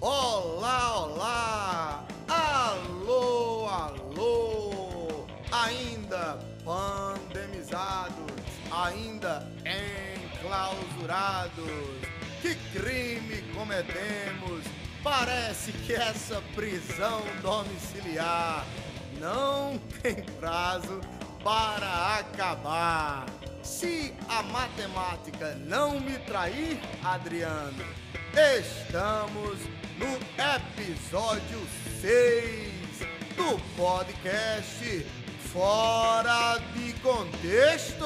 [0.00, 2.04] Olá, olá!
[2.28, 5.24] Alô, alô!
[5.50, 8.30] Ainda pandemizados,
[8.70, 11.64] ainda enclausurados.
[12.42, 14.64] Que crime cometemos?
[15.02, 18.66] Parece que essa prisão domiciliar
[19.18, 21.00] não tem prazo
[21.42, 23.24] para acabar.
[23.62, 27.82] Se a matemática não me trair, Adriano,
[28.34, 29.58] estamos
[29.98, 30.18] no
[30.56, 31.60] episódio
[32.00, 32.72] 6
[33.36, 35.06] do podcast
[35.52, 38.04] Fora de Contexto.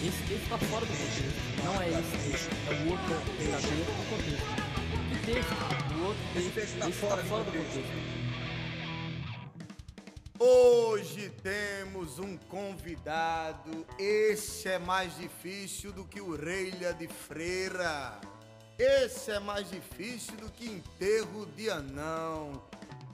[0.00, 1.64] Esse texto tá fora do contexto.
[1.64, 2.50] Não é esse texto.
[2.68, 4.46] É o outro que tá dentro do contexto.
[5.10, 5.54] Que texto?
[5.94, 7.74] O outro Esse texto, esse fora tá do fora do contexto.
[7.74, 8.18] contexto.
[10.40, 13.84] Hoje temos um convidado.
[13.98, 18.20] Esse é mais difícil do que orelha de freira.
[18.78, 22.62] Esse é mais difícil do que enterro de anão.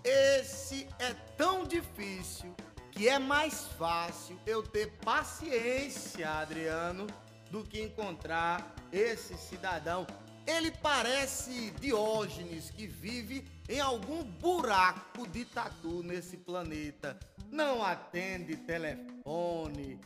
[0.04, 2.54] Esse é tão difícil
[2.92, 7.06] que é mais fácil eu ter paciência, Adriano,
[7.50, 10.06] do que encontrar esse cidadão.
[10.46, 17.18] Ele parece Diógenes que vive em algum buraco de tatu nesse planeta.
[17.50, 19.98] Não atende telefone.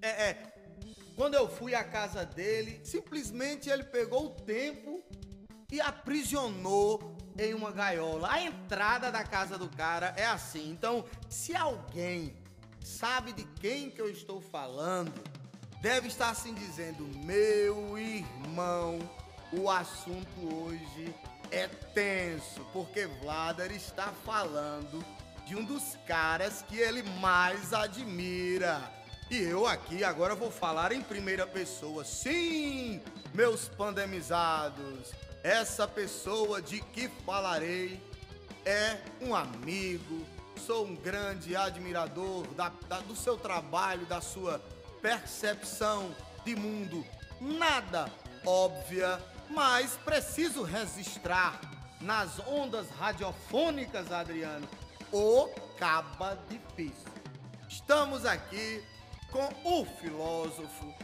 [0.00, 0.51] É, é.
[1.22, 5.00] Quando eu fui à casa dele, simplesmente ele pegou o tempo
[5.70, 8.28] e aprisionou em uma gaiola.
[8.28, 10.68] A entrada da casa do cara é assim.
[10.68, 12.36] Então, se alguém
[12.82, 15.14] sabe de quem que eu estou falando,
[15.80, 18.98] deve estar assim dizendo: "Meu irmão,
[19.52, 21.14] o assunto hoje
[21.52, 25.04] é tenso, porque Vladar está falando
[25.46, 29.01] de um dos caras que ele mais admira.
[29.32, 32.04] E eu aqui agora vou falar em primeira pessoa.
[32.04, 33.00] Sim,
[33.32, 35.10] meus pandemizados,
[35.42, 37.98] essa pessoa de que falarei
[38.62, 40.26] é um amigo,
[40.66, 44.58] sou um grande admirador da- da- do seu trabalho, da sua
[45.00, 46.14] percepção
[46.44, 47.02] de mundo
[47.40, 48.12] nada
[48.44, 49.18] óbvia,
[49.48, 51.58] mas preciso registrar
[52.02, 54.68] nas ondas radiofônicas, Adriano,
[55.10, 57.10] o caba difícil.
[57.66, 58.84] Estamos aqui
[59.32, 60.94] com o filósofo,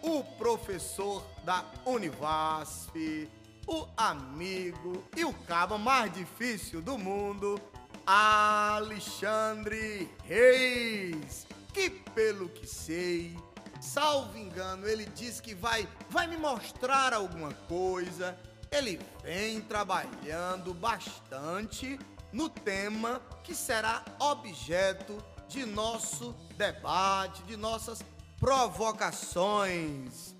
[0.00, 3.28] o professor da Univasf,
[3.66, 7.60] o amigo e o caba mais difícil do mundo,
[8.06, 13.36] Alexandre Reis, que pelo que sei,
[13.80, 18.38] salvo engano, ele diz que vai, vai me mostrar alguma coisa.
[18.70, 21.98] Ele vem trabalhando bastante
[22.32, 28.02] no tema que será objeto de nosso debate, de nossas
[28.40, 30.34] provocações.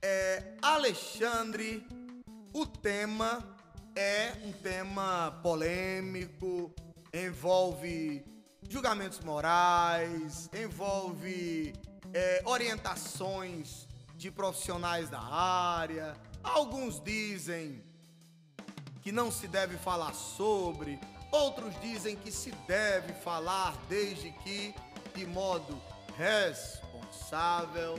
[0.00, 1.84] É, Alexandre,
[2.52, 3.44] o tema
[3.96, 6.72] é um tema polêmico,
[7.12, 8.24] envolve
[8.68, 11.74] julgamentos morais, envolve
[12.12, 16.14] é, orientações de profissionais da área.
[16.44, 17.82] Alguns dizem
[19.02, 21.00] que não se deve falar sobre,
[21.34, 24.74] outros dizem que se deve falar desde que
[25.14, 25.80] de modo
[26.16, 27.98] responsável.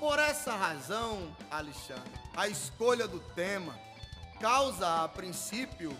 [0.00, 3.78] Por essa razão, Alexandre, a escolha do tema
[4.40, 5.96] causa a princípio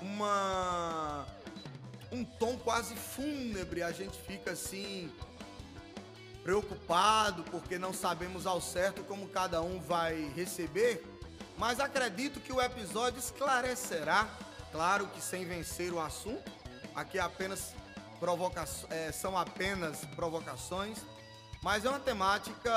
[0.00, 1.26] uma
[2.10, 5.10] um tom quase fúnebre, a gente fica assim
[6.42, 11.04] preocupado porque não sabemos ao certo como cada um vai receber,
[11.56, 14.28] mas acredito que o episódio esclarecerá,
[14.72, 16.50] claro que sem vencer o assunto,
[16.94, 17.74] aqui apenas
[18.18, 20.98] provoca é, são apenas provocações,
[21.62, 22.70] mas é uma temática,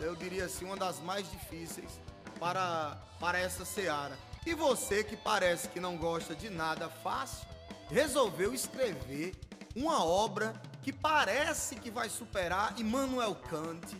[0.00, 2.00] eu diria assim, uma das mais difíceis
[2.40, 4.18] para, para essa seara.
[4.44, 7.46] E você que parece que não gosta de nada fácil,
[7.88, 9.36] resolveu escrever
[9.76, 13.96] uma obra que parece que vai superar Immanuel Kant.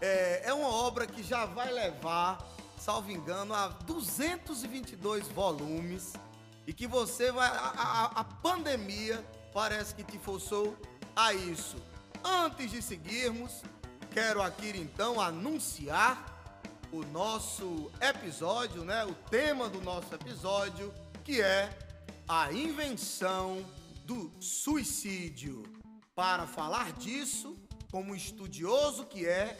[0.00, 2.46] É, é uma obra que já vai levar,
[2.78, 6.12] salvo engano, a 222 volumes
[6.70, 7.48] e que você vai.
[7.48, 10.76] A, a- a pandemia parece que te forçou
[11.16, 11.76] a isso.
[12.22, 13.62] Antes de seguirmos,
[14.12, 16.14] quero aqui então anunciar
[16.92, 19.04] o nosso episódio, né?
[19.04, 20.94] O tema do nosso episódio,
[21.24, 21.76] que é
[22.28, 23.64] a invenção
[24.04, 25.64] do suicídio.
[26.14, 27.56] Para falar disso,
[27.90, 29.58] como estudioso que é,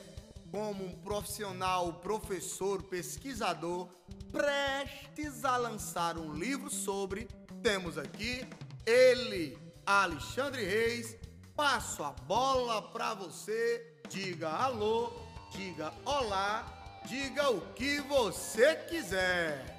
[0.51, 3.89] como um profissional, professor, pesquisador,
[4.33, 7.29] prestes a lançar um livro sobre,
[7.63, 8.47] temos aqui
[8.85, 9.57] ele,
[9.87, 11.17] Alexandre Reis.
[11.55, 13.87] Passo a bola para você.
[14.09, 15.13] Diga alô,
[15.53, 19.79] diga olá, diga o que você quiser.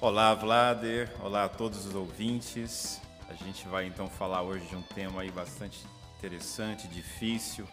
[0.00, 1.10] Olá, Vlader.
[1.22, 3.00] Olá a todos os ouvintes.
[3.28, 5.84] A gente vai então falar hoje de um tema aí bastante
[6.16, 7.66] interessante, difícil,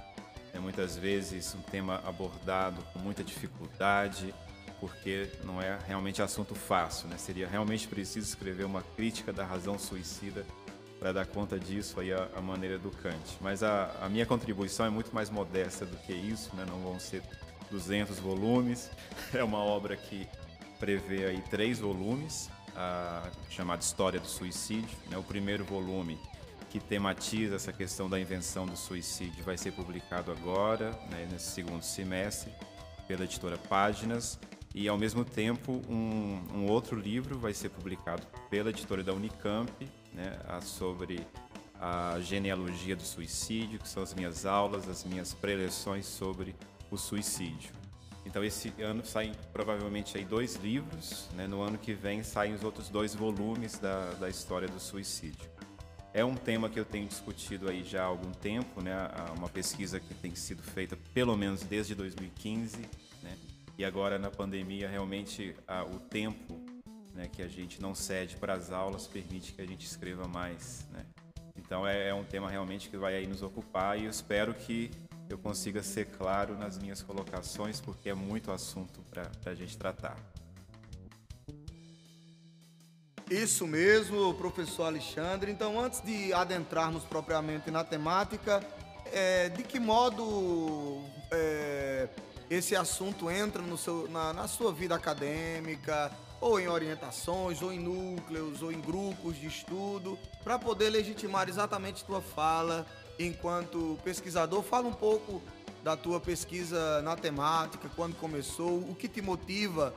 [0.53, 4.33] é muitas vezes um tema abordado com muita dificuldade,
[4.79, 7.17] porque não é realmente assunto fácil, né?
[7.17, 10.45] Seria realmente preciso escrever uma crítica da razão suicida
[10.99, 13.37] para dar conta disso aí a, a maneira do Kant.
[13.41, 16.65] Mas a, a, minha contribuição é muito mais modesta do que isso, né?
[16.69, 17.23] Não vão ser
[17.71, 18.91] 200 volumes.
[19.33, 20.27] É uma obra que
[20.79, 24.95] prevê aí três volumes, a chamada História do Suicídio.
[25.09, 25.17] Né?
[25.17, 26.19] O primeiro volume
[26.73, 31.83] que tematiza essa questão da invenção do suicídio vai ser publicado agora, né, nesse segundo
[31.83, 32.51] semestre,
[33.07, 34.39] pela editora Páginas.
[34.73, 39.71] E, ao mesmo tempo, um, um outro livro vai ser publicado pela editora da Unicamp,
[40.11, 41.23] né, sobre
[41.79, 46.55] a genealogia do suicídio, que são as minhas aulas, as minhas preleções sobre
[46.89, 47.71] o suicídio.
[48.25, 52.63] Então, esse ano saem provavelmente aí dois livros, né, no ano que vem saem os
[52.63, 55.52] outros dois volumes da, da história do suicídio.
[56.13, 58.95] É um tema que eu tenho discutido aí já há algum tempo, né?
[59.35, 62.77] Uma pesquisa que tem sido feita pelo menos desde 2015,
[63.23, 63.35] né?
[63.77, 65.55] E agora na pandemia realmente
[65.91, 66.61] o tempo,
[67.15, 70.85] né, que a gente não cede para as aulas permite que a gente escreva mais,
[70.91, 71.03] né?
[71.55, 74.91] Então é, é um tema realmente que vai aí nos ocupar e eu espero que
[75.27, 80.15] eu consiga ser claro nas minhas colocações, porque é muito assunto para a gente tratar.
[83.29, 85.51] Isso mesmo, professor Alexandre.
[85.51, 88.61] Então, antes de adentrarmos propriamente na temática,
[89.11, 92.09] é, de que modo é,
[92.49, 96.11] esse assunto entra no seu, na, na sua vida acadêmica,
[96.41, 102.03] ou em orientações, ou em núcleos, ou em grupos de estudo, para poder legitimar exatamente
[102.03, 102.85] tua fala
[103.17, 104.61] enquanto pesquisador?
[104.61, 105.41] Fala um pouco
[105.81, 109.93] da tua pesquisa na temática, quando começou, o que te motiva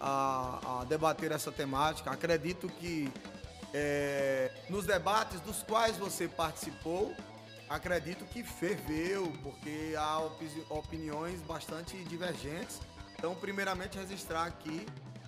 [0.00, 2.10] a, a debater essa temática.
[2.10, 3.12] Acredito que
[3.72, 7.14] é, nos debates dos quais você participou,
[7.68, 10.20] acredito que ferveu, porque há
[10.70, 12.80] opiniões bastante divergentes.
[13.16, 14.86] Então, primeiramente, registrar aqui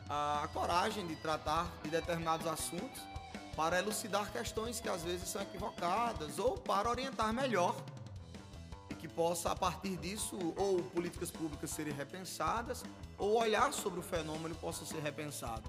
[0.08, 3.02] a coragem de tratar de determinados assuntos
[3.56, 7.74] para elucidar questões que às vezes são equivocadas ou para orientar melhor
[9.16, 12.84] possa, a partir disso, ou políticas públicas serem repensadas,
[13.16, 15.68] ou olhar sobre o fenômeno possa ser repensado.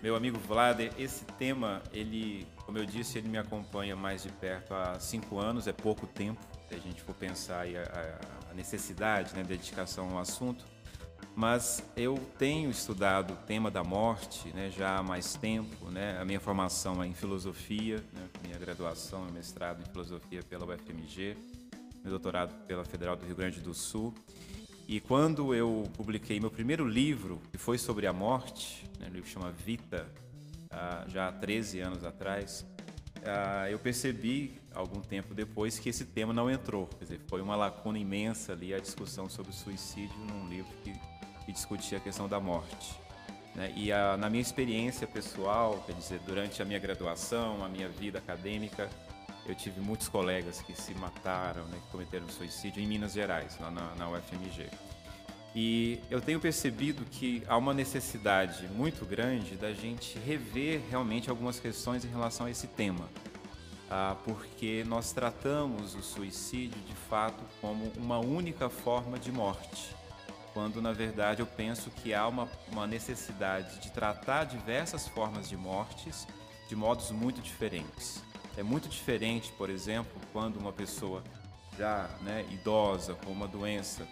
[0.00, 4.72] Meu amigo Vlader, esse tema, ele, como eu disse, ele me acompanha mais de perto
[4.72, 9.42] há cinco anos, é pouco tempo, se a gente for pensar a, a necessidade, né,
[9.42, 10.64] dedicação ao assunto.
[11.34, 15.90] Mas eu tenho estudado o tema da morte né, já há mais tempo.
[15.90, 16.16] Né?
[16.20, 18.28] A minha formação é em filosofia, né?
[18.42, 21.36] minha graduação é mestrado em filosofia pela UFMG
[22.04, 24.14] meu doutorado pela Federal do Rio Grande do Sul.
[24.86, 29.28] E quando eu publiquei meu primeiro livro, que foi sobre a morte, né, o livro
[29.28, 30.06] chama Vita,
[30.70, 32.66] ah, já há 13 anos atrás,
[33.24, 36.86] ah, eu percebi, algum tempo depois, que esse tema não entrou.
[36.98, 40.92] Quer dizer, foi uma lacuna imensa ali a discussão sobre o suicídio num livro que,
[41.46, 43.00] que discutia a questão da morte.
[43.54, 43.72] Né?
[43.74, 48.90] E na minha experiência pessoal, quer dizer, durante a minha graduação, a minha vida acadêmica,
[49.46, 53.70] eu tive muitos colegas que se mataram, né, que cometeram suicídio em Minas Gerais, lá
[53.70, 54.68] na, na UFMG.
[55.54, 61.60] E eu tenho percebido que há uma necessidade muito grande da gente rever realmente algumas
[61.60, 63.08] questões em relação a esse tema.
[63.88, 69.94] Ah, porque nós tratamos o suicídio de fato como uma única forma de morte,
[70.52, 75.56] quando na verdade eu penso que há uma, uma necessidade de tratar diversas formas de
[75.56, 76.26] mortes
[76.66, 78.22] de modos muito diferentes.
[78.56, 81.22] É muito diferente, por exemplo, quando uma pessoa
[81.76, 84.06] já né, idosa, com uma doença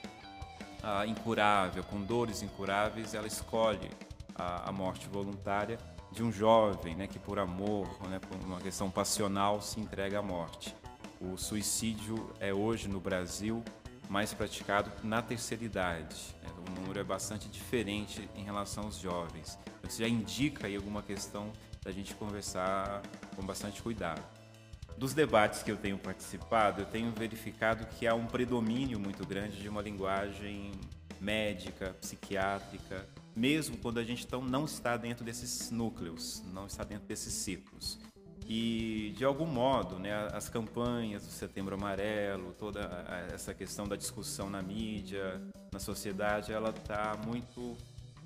[0.82, 3.88] ah, incurável, com dores incuráveis, ela escolhe
[4.34, 5.78] a, a, morte voluntária
[6.10, 10.22] de um jovem né, que, por amor, né, por uma questão passional, se entrega à
[10.22, 10.74] morte.
[11.20, 13.62] O suicídio é hoje no Brasil
[14.08, 16.34] mais praticado na terceira idade.
[16.42, 16.48] Né?
[16.66, 19.56] O número é bastante diferente em relação aos jovens.
[19.88, 23.02] Isso já indica aí alguma questão da gente conversar
[23.34, 24.22] com bastante cuidado.
[24.96, 29.60] Dos debates que eu tenho participado, eu tenho verificado que há um predomínio muito grande
[29.60, 30.72] de uma linguagem
[31.20, 37.06] médica, psiquiátrica, mesmo quando a gente então não está dentro desses núcleos, não está dentro
[37.06, 37.98] desses ciclos.
[38.46, 42.80] E, de algum modo, né, as campanhas do Setembro Amarelo, toda
[43.32, 45.40] essa questão da discussão na mídia,
[45.72, 47.76] na sociedade, ela está muito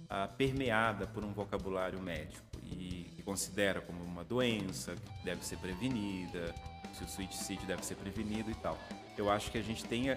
[0.08, 5.56] ah, permeada por um vocabulário médico e que considera como uma doença que deve ser
[5.58, 6.54] prevenida,
[6.96, 8.78] se o suicídio deve ser prevenido e tal.
[9.16, 10.16] Eu acho que a gente tem uh,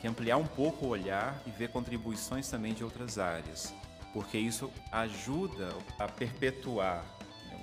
[0.00, 3.74] que ampliar um pouco o olhar e ver contribuições também de outras áreas,
[4.12, 7.04] porque isso ajuda a perpetuar
[7.48, 7.56] né,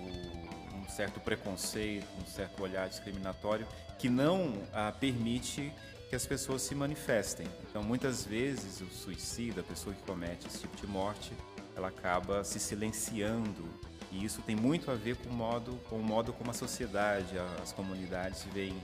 [0.73, 3.65] o, um certo preconceito, um certo olhar discriminatório
[3.97, 5.71] que não ah, permite
[6.09, 7.47] que as pessoas se manifestem.
[7.69, 11.31] Então, muitas vezes, o suicida, a pessoa que comete esse tipo de morte,
[11.75, 13.63] ela acaba se silenciando.
[14.11, 17.37] E isso tem muito a ver com o modo, com o modo como a sociedade,
[17.61, 18.79] as comunidades veem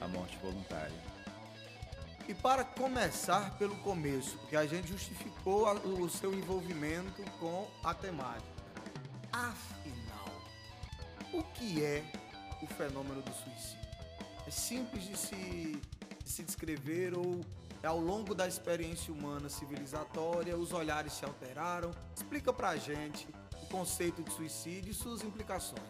[0.00, 1.12] a morte voluntária.
[2.28, 8.62] E para começar pelo começo, porque a gente justificou o seu envolvimento com a temática.
[9.32, 10.42] Afinal,
[11.32, 12.04] o que é
[12.62, 13.82] o fenômeno do suicídio?
[14.46, 15.80] É simples de se,
[16.22, 17.40] de se descrever ou
[17.86, 21.90] ao longo da experiência humana civilizatória os olhares se alteraram?
[22.14, 23.28] Explica pra gente
[23.62, 25.82] o conceito de suicídio e suas implicações.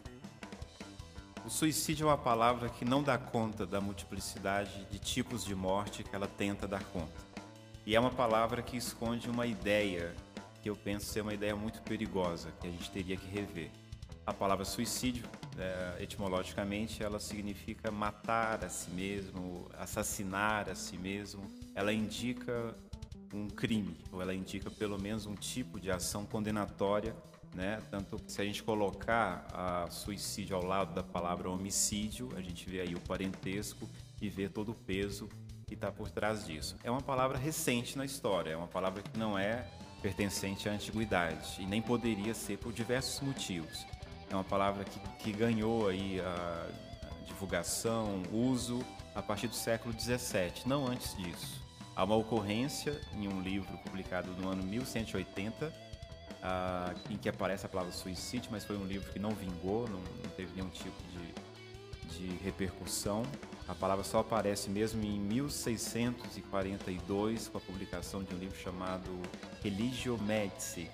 [1.45, 6.05] O suicídio é uma palavra que não dá conta da multiplicidade de tipos de morte
[6.05, 7.21] que ela tenta dar conta.
[7.85, 10.15] E é uma palavra que esconde uma ideia
[10.63, 13.71] que eu penso ser uma ideia muito perigosa, que a gente teria que rever.
[14.25, 15.25] A palavra suicídio,
[15.59, 21.43] é, etimologicamente, ela significa matar a si mesmo, assassinar a si mesmo.
[21.75, 22.75] Ela indica
[23.33, 27.15] um crime, ou ela indica pelo menos um tipo de ação condenatória,
[27.55, 27.81] né?
[27.91, 32.81] Tanto se a gente colocar a suicídio ao lado da palavra homicídio, a gente vê
[32.81, 33.89] aí o parentesco
[34.21, 35.29] e vê todo o peso
[35.67, 36.77] que está por trás disso.
[36.85, 39.67] É uma palavra recente na história, é uma palavra que não é
[40.03, 43.87] pertencente à antiguidade e nem poderia ser por diversos motivos
[44.33, 46.67] é uma palavra que, que ganhou aí a
[47.27, 51.63] divulgação, uso a partir do século XVII, não antes disso.
[51.95, 55.73] Há uma ocorrência em um livro publicado no ano 1180, uh,
[57.11, 60.31] em que aparece a palavra suicídio, mas foi um livro que não vingou, não, não
[60.35, 61.35] teve nenhum tipo de,
[62.17, 63.23] de repercussão.
[63.69, 69.11] A palavra só aparece mesmo em 1642, com a publicação de um livro chamado
[69.63, 70.89] Religio Medici,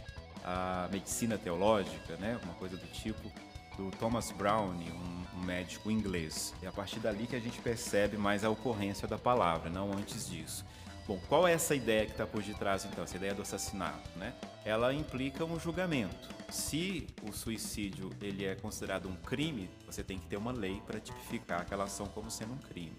[0.44, 3.30] a medicina teológica, né, uma coisa do tipo,
[3.76, 5.07] do Thomas Browne, um,
[5.48, 6.54] médico inglês.
[6.62, 10.28] É a partir dali que a gente percebe mais a ocorrência da palavra, não antes
[10.28, 10.62] disso.
[11.06, 14.10] Bom, qual é essa ideia que está por detrás, então, essa ideia do assassinato?
[14.16, 14.34] Né?
[14.62, 16.28] Ela implica um julgamento.
[16.50, 21.00] Se o suicídio ele é considerado um crime, você tem que ter uma lei para
[21.00, 22.96] tipificar aquela ação como sendo um crime.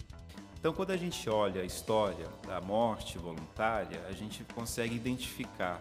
[0.60, 5.80] Então, quando a gente olha a história da morte voluntária, a gente consegue identificar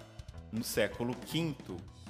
[0.53, 1.55] no século V,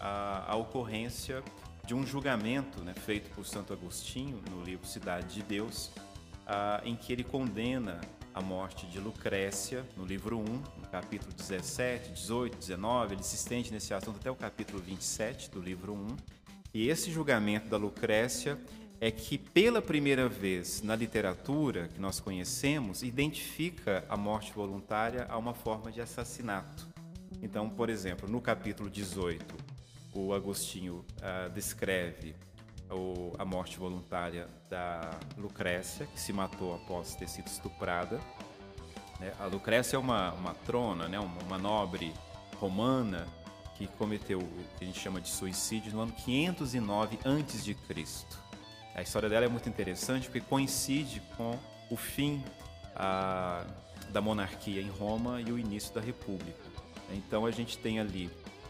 [0.00, 1.44] a, a ocorrência
[1.88, 5.90] de um julgamento né, feito por Santo Agostinho no livro Cidade de Deus,
[6.85, 7.99] em que ele condena
[8.35, 13.73] a morte de Lucrécia, no livro 1, no capítulo 17, 18, 19, ele se estende
[13.73, 16.16] nesse assunto até o capítulo 27 do livro 1.
[16.75, 18.61] E esse julgamento da Lucrécia
[19.00, 25.38] é que, pela primeira vez na literatura que nós conhecemos, identifica a morte voluntária a
[25.38, 26.87] uma forma de assassinato.
[27.42, 29.67] Então, por exemplo, no capítulo 18,
[30.14, 32.34] o Agostinho uh, descreve
[32.90, 38.18] o, a morte voluntária da Lucrécia, que se matou após ter sido estuprada.
[39.20, 39.32] Né?
[39.38, 41.18] A Lucrécia é uma, uma trona, né?
[41.18, 42.12] uma, uma nobre
[42.58, 43.26] romana
[43.76, 47.76] que cometeu o que a gente chama de suicídio no ano 509 a.C.
[48.94, 51.56] A história dela é muito interessante porque coincide com
[51.88, 52.42] o fim
[52.96, 53.66] a, ah,
[54.10, 56.58] da monarquia em Roma e o início da república.
[57.12, 58.28] Então a gente tem ali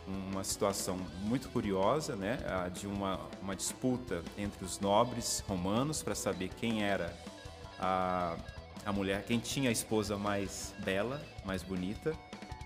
[0.09, 2.39] uma situação muito curiosa, né,
[2.73, 7.15] de uma, uma disputa entre os nobres romanos para saber quem era
[7.79, 8.37] a,
[8.85, 12.17] a mulher, quem tinha a esposa mais bela, mais bonita.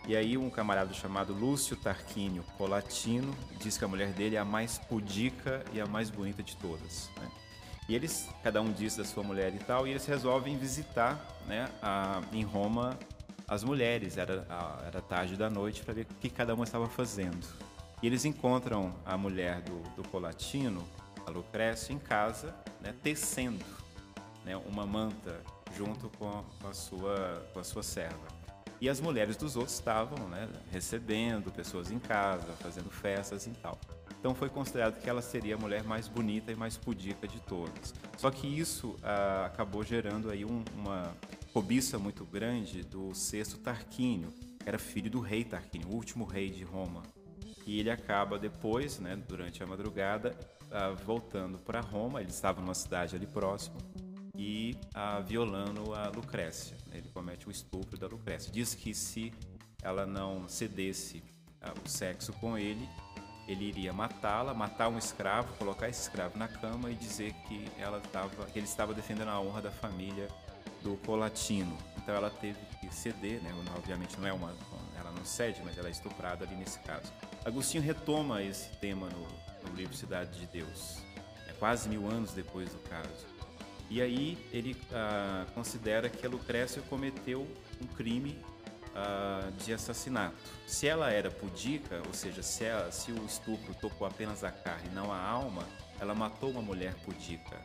[0.06, 4.44] E aí um camarada chamado Lúcio Tarquínio Colatino diz que a mulher dele é a
[4.44, 7.08] mais pudica e a mais bonita de todas.
[7.20, 7.28] Né?
[7.88, 11.68] E eles, cada um diz da sua mulher e tal, e eles resolvem visitar, né,
[11.82, 12.96] a, em Roma
[13.52, 14.46] as mulheres, era,
[14.86, 17.46] era tarde da noite, para ver o que cada uma estava fazendo.
[18.02, 20.82] E eles encontram a mulher do, do Colatino,
[21.26, 23.62] a Lucrécia, em casa, né, tecendo
[24.42, 25.38] né, uma manta
[25.76, 28.26] junto com a, sua, com a sua serva.
[28.80, 33.78] E as mulheres dos outros estavam né, recebendo pessoas em casa, fazendo festas e tal.
[34.18, 37.92] Então foi considerado que ela seria a mulher mais bonita e mais pudica de todas.
[38.16, 41.12] Só que isso ah, acabou gerando aí um, uma
[41.52, 46.48] cobiça muito grande do sexto Tarquínio, que era filho do rei Tarquínio, o último rei
[46.48, 47.02] de Roma.
[47.66, 52.20] E ele acaba depois, né, durante a madrugada, uh, voltando para Roma.
[52.20, 53.76] Ele estava numa cidade ali próximo
[54.34, 56.76] e uh, violando a Lucrécia.
[56.90, 58.50] Ele comete o estupro da Lucrécia.
[58.50, 59.32] Diz que se
[59.82, 61.18] ela não cedesse
[61.62, 62.88] uh, o sexo com ele,
[63.46, 67.98] ele iria matá-la, matar um escravo, colocar esse escravo na cama e dizer que ela
[67.98, 70.28] estava, que ele estava defendendo a honra da família
[70.82, 71.76] do Colatino.
[71.96, 73.50] Então ela teve que ceder, né?
[73.76, 74.52] Obviamente não é uma,
[74.98, 77.12] ela não cede, mas ela é estuprada ali nesse caso.
[77.44, 80.98] Agostinho retoma esse tema no, no livro Cidade de Deus,
[81.48, 83.26] é quase mil anos depois do caso.
[83.88, 87.46] E aí ele ah, considera que a Lucrécia cometeu
[87.80, 88.38] um crime
[88.94, 90.50] ah, de assassinato.
[90.66, 94.88] Se ela era pudica, ou seja, se, ela, se o estupro tocou apenas a carne
[94.90, 95.66] e não a alma,
[96.00, 97.60] ela matou uma mulher pudica,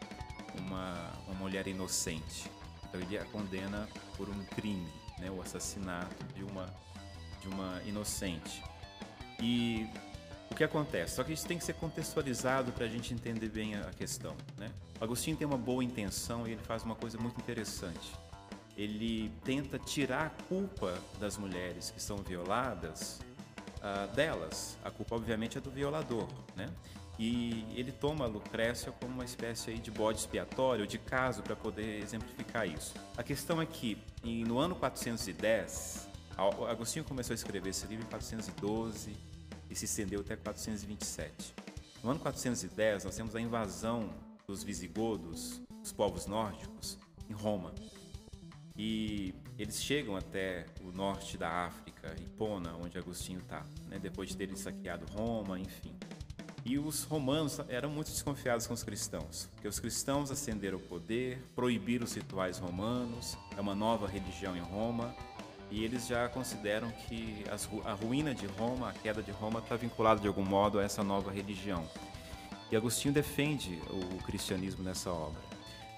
[0.59, 2.51] uma, uma mulher inocente.
[2.87, 4.87] Então ele a condena por um crime,
[5.19, 6.73] né, o assassinato de uma,
[7.41, 8.63] de uma inocente.
[9.41, 9.87] E
[10.49, 11.15] o que acontece?
[11.15, 14.35] Só que isso tem que ser contextualizado para a gente entender bem a questão.
[14.57, 14.71] Né?
[14.99, 18.13] Agostinho tem uma boa intenção e ele faz uma coisa muito interessante.
[18.75, 23.19] Ele tenta tirar a culpa das mulheres que são violadas
[23.77, 24.77] uh, delas.
[24.83, 26.27] A culpa, obviamente, é do violador.
[26.55, 26.67] Né?
[27.19, 32.03] E ele toma a Lucrécia como uma espécie de bode expiatório, de caso, para poder
[32.03, 32.93] exemplificar isso.
[33.15, 36.07] A questão é que, no ano 410,
[36.69, 39.15] Agostinho começou a escrever esse livro em 412
[39.69, 41.55] e se estendeu até 427.
[42.03, 44.09] No ano 410, nós temos a invasão
[44.45, 47.73] dos visigodos, os povos nórdicos, em Roma.
[48.77, 53.97] E eles chegam até o norte da África, Hipona, onde Agostinho está, né?
[53.97, 55.95] depois de terem saqueado Roma, enfim.
[56.67, 61.41] E os romanos eram muito desconfiados com os cristãos, porque os cristãos ascenderam o poder,
[61.55, 65.15] proibiram os rituais romanos, é uma nova religião em Roma,
[65.71, 67.45] e eles já consideram que
[67.85, 71.01] a ruína de Roma, a queda de Roma, está vinculada de algum modo a essa
[71.01, 71.89] nova religião.
[72.69, 75.39] E Agostinho defende o cristianismo nessa obra.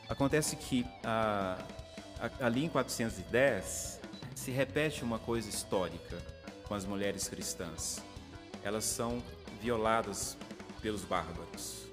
[0.07, 1.57] Acontece que a,
[2.19, 3.99] a, ali em 410
[4.35, 6.19] se repete uma coisa histórica
[6.65, 8.03] com as mulheres cristãs.
[8.63, 9.19] Elas são
[9.59, 10.37] violadas
[10.79, 11.83] pelos bárbaros.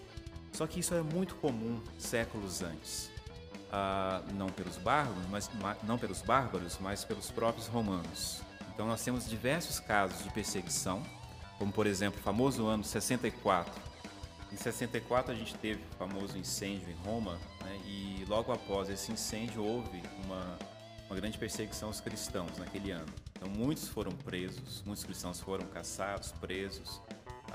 [0.52, 3.10] Só que isso era muito comum séculos antes.
[3.70, 5.50] Ah, não pelos bárbaros, mas
[5.82, 8.40] não pelos bárbaros, mas pelos próprios romanos.
[8.72, 11.02] Então nós temos diversos casos de perseguição,
[11.58, 13.72] como por exemplo o famoso ano 64.
[14.52, 19.10] Em 64 a gente teve o famoso incêndio em Roma, né, e logo após esse
[19.10, 20.58] incêndio houve uma,
[21.08, 23.12] uma grande perseguição aos cristãos naquele ano.
[23.34, 27.00] Então muitos foram presos, muitos cristãos foram caçados, presos,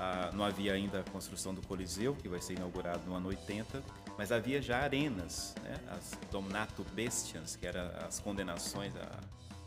[0.04, 3.80] ah, não havia ainda a construção do Coliseu, que vai ser inaugurado no ano 80,
[4.18, 5.76] mas havia já arenas, né?
[5.92, 8.92] as Dominato Bestians, que eram as condenações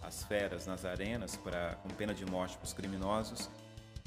[0.01, 3.49] às feras nas arenas para com pena de morte para os criminosos.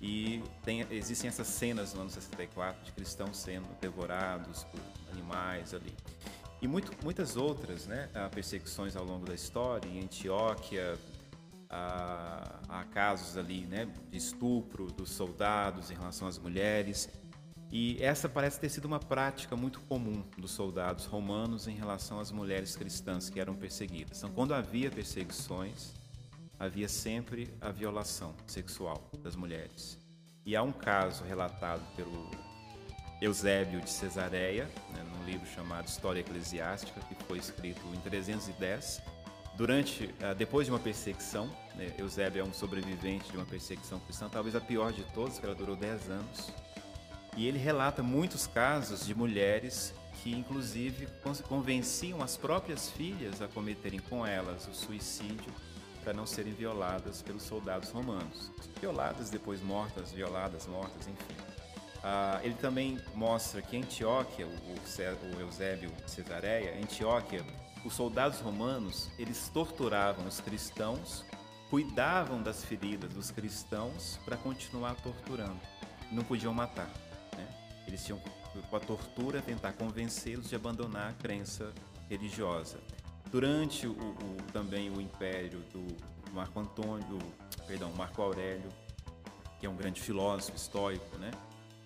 [0.02, 5.94] E tem, existem essas cenas no ano 64 de cristãos sendo devorados por animais ali.
[6.60, 10.98] E muito, muitas outras né, perseguições ao longo da história, em Antioquia,
[11.70, 17.08] a, a casos ali né, de estupro dos soldados em relação às mulheres.
[17.70, 22.32] E essa parece ter sido uma prática muito comum dos soldados romanos em relação às
[22.32, 24.18] mulheres cristãs que eram perseguidas.
[24.18, 25.92] Então, quando havia perseguições,
[26.58, 29.98] havia sempre a violação sexual das mulheres.
[30.46, 32.30] E há um caso relatado pelo
[33.20, 34.64] Eusébio de Cesareia,
[34.94, 39.02] né, num livro chamado História Eclesiástica, que foi escrito em 310,
[39.58, 44.28] durante, ah, depois de uma perseguição, né, Eusébio é um sobrevivente de uma perseguição cristã,
[44.28, 46.52] talvez a pior de todas, que ela durou 10 anos.
[47.36, 49.92] E ele relata muitos casos de mulheres
[50.22, 51.08] que, inclusive,
[51.48, 55.52] convenciam as próprias filhas a cometerem com elas o suicídio
[56.04, 58.52] para não serem violadas pelos soldados romanos.
[58.80, 61.36] Violadas, depois mortas, violadas, mortas, enfim.
[62.02, 67.44] Ah, ele também mostra que Antioquia, o, o Eusébio Cesareia, Antioquia
[67.84, 71.24] os soldados romanos, eles torturavam os cristãos,
[71.70, 75.60] cuidavam das feridas dos cristãos para continuar torturando.
[76.10, 76.90] Não podiam matar.
[77.36, 77.46] Né?
[77.86, 78.20] Eles tinham,
[78.70, 81.72] com a tortura, tentar convencê-los de abandonar a crença
[82.08, 82.78] religiosa.
[83.30, 85.86] Durante o, o, também o império do
[86.32, 87.18] Marco Antônio,
[87.66, 88.70] perdão, Marco Aurélio,
[89.60, 91.30] que é um grande filósofo estoico, né?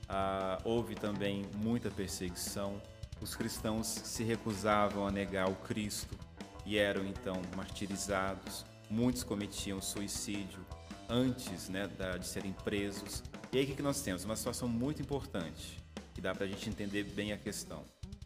[0.08, 2.80] Ah, houve também muita perseguição
[3.22, 6.18] os cristãos se recusavam a negar o Cristo
[6.66, 8.64] e eram então martirizados.
[8.90, 10.60] Muitos cometiam suicídio
[11.08, 13.22] antes né, de serem presos.
[13.52, 14.24] E aí o que nós temos?
[14.24, 15.78] Uma situação muito importante
[16.14, 17.84] que dá para a gente entender bem a questão.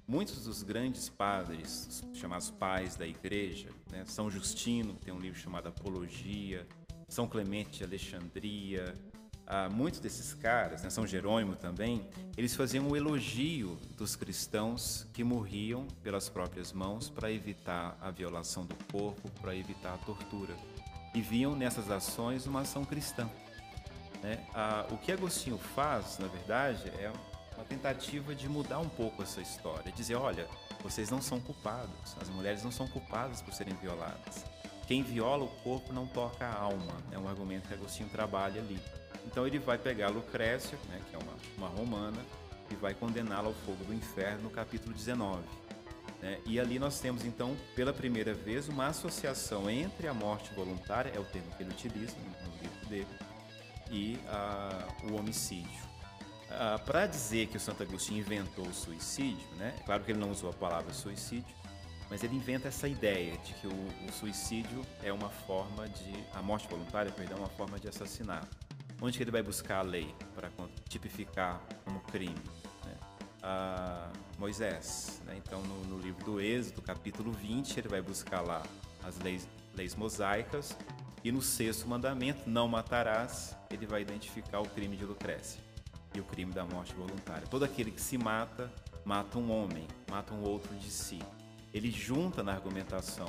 [0.09, 5.68] Muitos dos grandes padres, chamados pais da igreja, né, São Justino tem um livro chamado
[5.68, 6.66] Apologia,
[7.09, 8.94] São Clemente de Alexandria,
[9.46, 12.06] ah, muitos desses caras, né, São Jerônimo também,
[12.37, 18.66] eles faziam um elogio dos cristãos que morriam pelas próprias mãos para evitar a violação
[18.66, 20.54] do corpo, para evitar a tortura.
[21.14, 23.30] E viam nessas ações uma ação cristã.
[24.22, 24.44] Né?
[24.52, 27.12] Ah, o que Agostinho faz, na verdade, é
[27.54, 30.46] uma tentativa de mudar um pouco essa história, dizer, olha,
[30.82, 34.44] vocês não são culpados, as mulheres não são culpadas por serem violadas.
[34.87, 38.80] Quem viola o corpo não toca a alma, é um argumento que Agostinho trabalha ali.
[39.26, 42.20] Então ele vai pegar Lucrécia, né, que é uma, uma romana,
[42.70, 45.42] e vai condená-la ao fogo do inferno no capítulo 19.
[46.20, 46.40] Né?
[46.46, 51.20] E ali nós temos então, pela primeira vez, uma associação entre a morte voluntária, é
[51.20, 53.08] o termo que ele utiliza no livro dele,
[53.90, 55.86] e uh, o homicídio.
[56.46, 59.74] Uh, Para dizer que o Santo Agostinho inventou o suicídio, né?
[59.80, 61.54] É claro que ele não usou a palavra suicídio,
[62.08, 66.24] mas ele inventa essa ideia de que o, o suicídio é uma forma de.
[66.34, 68.65] a morte voluntária, perdão, é uma forma de assassinato.
[69.00, 70.50] Onde que ele vai buscar a lei para
[70.88, 72.35] tipificar como crime?
[72.85, 72.94] Né?
[73.42, 75.20] Ah, Moisés.
[75.26, 75.37] Né?
[75.37, 78.62] Então, no, no, livro do Êxodo, capítulo 20, ele vai buscar lá
[79.04, 80.76] as leis, leis mosaicas.
[81.22, 85.61] E no sexto mandamento, não matarás, ele vai identificar o crime de Lucrécia
[86.14, 87.46] e o crime da morte voluntária.
[87.48, 88.72] Todo aquele que se mata,
[89.04, 91.18] mata um homem, mata um outro de si
[91.76, 93.26] ele junta na argumentação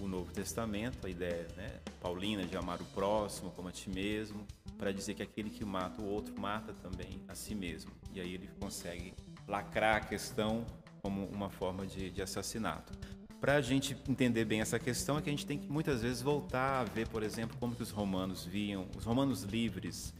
[0.00, 4.46] o Novo Testamento, a ideia né, paulina de amar o próximo como a ti mesmo,
[4.78, 7.90] para dizer que aquele que mata o outro mata também a si mesmo.
[8.12, 9.14] E aí ele consegue
[9.46, 10.64] lacrar a questão
[11.00, 12.92] como uma forma de, de assassinato.
[13.40, 16.22] Para a gente entender bem essa questão, é que a gente tem que muitas vezes
[16.22, 20.14] voltar a ver, por exemplo, como que os romanos viam, os romanos livres,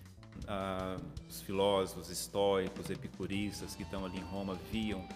[0.48, 0.96] ah,
[1.28, 5.06] os filósofos estoicos, epicuristas que estão ali em Roma viam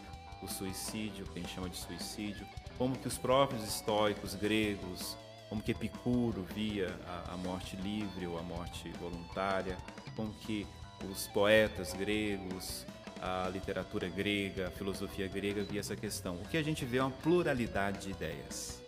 [0.40, 2.46] o suicídio, que a gente chama de suicídio,
[2.78, 5.16] como que os próprios estoicos gregos,
[5.48, 9.76] como que Epicuro via a, a morte livre ou a morte voluntária,
[10.14, 10.66] como que
[11.10, 12.86] os poetas gregos,
[13.20, 16.36] a literatura grega, a filosofia grega via essa questão.
[16.36, 18.82] O que a gente vê é uma pluralidade de ideias.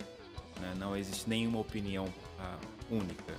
[0.60, 0.74] Né?
[0.76, 2.06] Não existe nenhuma opinião
[2.38, 2.58] ah,
[2.90, 3.34] única.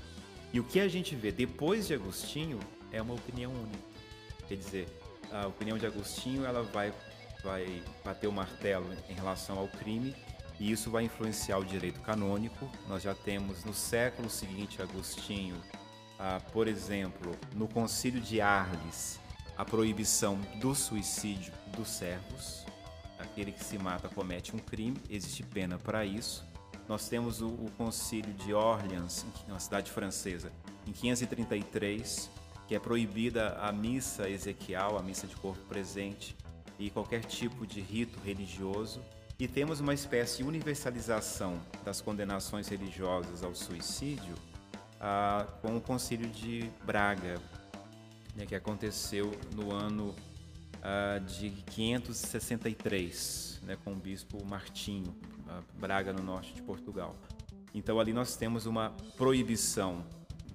[0.53, 2.59] E o que a gente vê depois de Agostinho
[2.91, 3.89] é uma opinião única.
[4.47, 4.87] Quer dizer,
[5.31, 6.93] a opinião de Agostinho ela vai
[7.43, 10.13] vai bater o martelo em relação ao crime
[10.59, 12.69] e isso vai influenciar o direito canônico.
[12.87, 15.55] Nós já temos no século seguinte Agostinho,
[16.19, 19.19] ah, por exemplo, no Concílio de Arles,
[19.57, 22.65] a proibição do suicídio dos servos.
[23.17, 26.45] Aquele que se mata comete um crime, existe pena para isso.
[26.87, 30.51] Nós temos o, o Concílio de Orleans, na cidade francesa,
[30.87, 32.29] em 533,
[32.67, 36.35] que é proibida a missa ezequial, a missa de corpo presente,
[36.77, 39.01] e qualquer tipo de rito religioso,
[39.39, 44.35] e temos uma espécie de universalização das condenações religiosas ao suicídio
[44.99, 47.41] ah, com o Concílio de Braga,
[48.35, 50.13] né, que aconteceu no ano
[50.83, 55.15] ah, de 563, né, com o bispo Martinho,
[55.47, 57.15] ah, Braga, no norte de Portugal.
[57.73, 60.05] Então ali nós temos uma proibição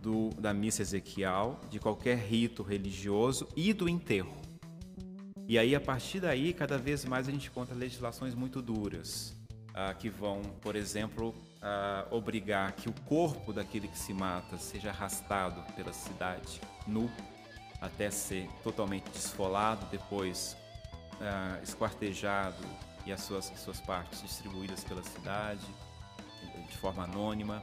[0.03, 4.44] do, da missa ezequial, de qualquer rito religioso e do enterro.
[5.47, 9.37] E aí, a partir daí, cada vez mais a gente encontra legislações muito duras,
[9.71, 14.89] uh, que vão, por exemplo, uh, obrigar que o corpo daquele que se mata seja
[14.89, 17.11] arrastado pela cidade nu,
[17.79, 20.57] até ser totalmente desfolado, depois
[21.15, 22.65] uh, esquartejado
[23.05, 25.67] e as suas, as suas partes distribuídas pela cidade
[26.71, 27.63] de forma anônima.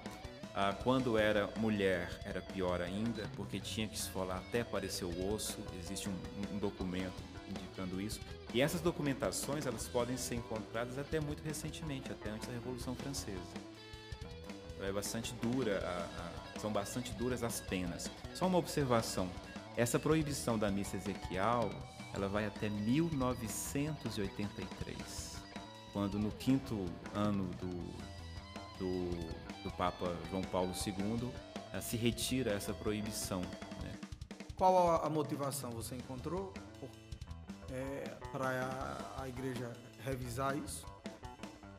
[0.83, 5.57] quando era mulher, era pior ainda, porque tinha que esfolar até aparecer o osso.
[5.79, 6.13] Existe um,
[6.53, 8.19] um documento indicando isso.
[8.53, 13.39] E essas documentações elas podem ser encontradas até muito recentemente, até antes da Revolução Francesa.
[14.81, 18.09] É bastante dura, a, a, são bastante duras as penas.
[18.33, 19.29] Só uma observação:
[19.77, 21.69] essa proibição da missa ezequial
[22.13, 25.37] ela vai até 1983,
[25.93, 26.83] quando no quinto
[27.13, 27.69] ano do,
[28.77, 29.09] do,
[29.63, 31.31] do Papa João Paulo II
[31.73, 33.39] eh, se retira essa proibição.
[33.81, 33.93] Né?
[34.57, 36.53] Qual a motivação você encontrou?
[37.73, 39.71] É, para a, igreja
[40.03, 40.85] revisar isso?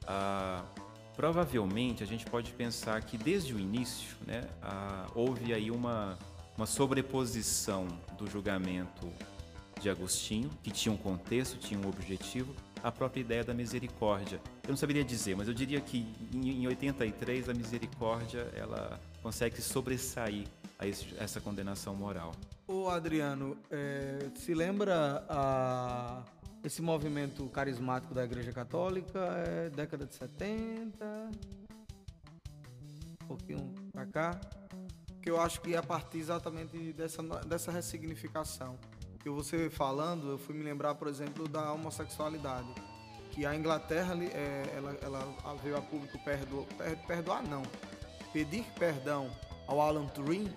[0.06, 0.64] Ah,
[1.16, 6.18] provavelmente a gente pode pensar que desde o início né, ah, houve aí uma,
[6.56, 7.86] uma sobreposição
[8.18, 9.08] do julgamento
[9.80, 14.40] de Agostinho, que tinha um contexto, tinha um objetivo, a própria ideia da misericórdia.
[14.62, 20.46] Eu não saberia dizer, mas eu diria que em 83 a misericórdia ela consegue sobressair
[20.78, 20.86] a
[21.22, 22.32] essa condenação moral.
[22.72, 26.22] O Adriano, é, se lembra a,
[26.64, 31.30] esse movimento carismático da Igreja Católica, é, década de 70,
[33.22, 34.40] um pouquinho para cá,
[35.20, 38.78] que eu acho que é a partir exatamente dessa, dessa ressignificação.
[39.20, 42.72] Que você falando, eu fui me lembrar, por exemplo, da homossexualidade.
[43.32, 46.66] Que a Inglaterra, é, ela, ela veio a público perdoar,
[47.06, 47.64] perdoar não,
[48.32, 49.30] pedir perdão
[49.66, 50.50] ao Alan Turing,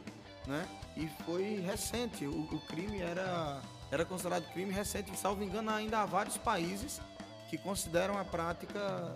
[0.48, 0.66] né?
[0.96, 2.26] E foi recente.
[2.26, 5.16] O, o crime era, era considerado crime recente.
[5.18, 7.02] Salvo engano, ainda há vários países
[7.50, 9.14] que consideram a prática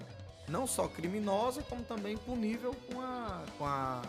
[0.48, 4.02] não só criminosa, como também punível com a, com a,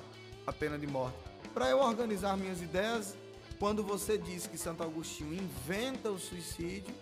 [0.47, 1.17] a pena de morte.
[1.53, 3.15] Para eu organizar minhas ideias,
[3.59, 6.95] quando você diz que Santo Agostinho inventa o suicídio,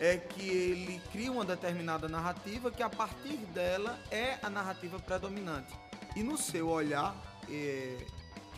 [0.00, 5.74] é que ele cria uma determinada narrativa que a partir dela é a narrativa predominante.
[6.14, 7.14] E no seu olhar,
[7.50, 7.96] é,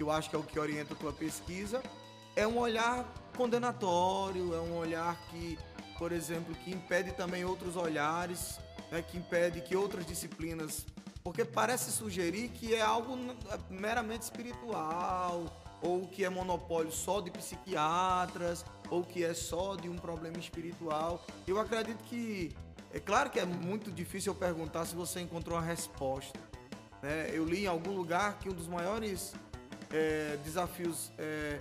[0.00, 1.82] que eu acho que é o que orienta a tua pesquisa,
[2.34, 5.58] é um olhar condenatório, é um olhar que,
[5.98, 8.58] por exemplo, que impede também outros olhares,
[8.90, 10.86] né, que impede que outras disciplinas,
[11.22, 13.14] porque parece sugerir que é algo
[13.68, 15.44] meramente espiritual,
[15.82, 21.22] ou que é monopólio só de psiquiatras, ou que é só de um problema espiritual.
[21.46, 22.56] Eu acredito que
[22.90, 26.40] é claro que é muito difícil eu perguntar se você encontrou a resposta.
[27.02, 27.30] Né?
[27.34, 29.34] Eu li em algum lugar que um dos maiores
[29.92, 31.60] é, desafios, é,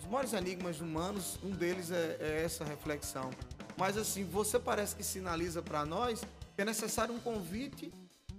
[0.00, 3.30] os maiores enigmas humanos, um deles é, é essa reflexão.
[3.76, 6.20] Mas assim, você parece que sinaliza para nós
[6.54, 7.92] que é necessário um convite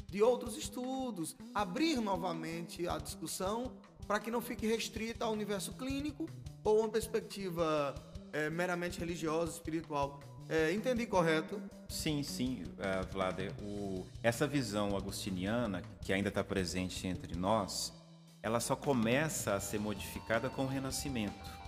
[0.10, 3.72] de outros estudos, abrir novamente a discussão
[4.08, 6.28] para que não fique restrita ao universo clínico
[6.64, 7.94] ou uma perspectiva
[8.34, 10.20] é, meramente religiosa, espiritual.
[10.50, 11.62] É, entendi correto?
[11.88, 13.54] Sim, sim, uh, Vlader.
[13.62, 17.94] O, essa visão agustiniana, que ainda está presente entre nós,
[18.42, 21.60] ela só começa a ser modificada com o Renascimento.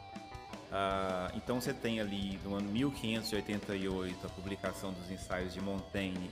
[0.71, 6.31] Uh, então você tem ali no ano 1588 a publicação dos ensaios de Montaigne,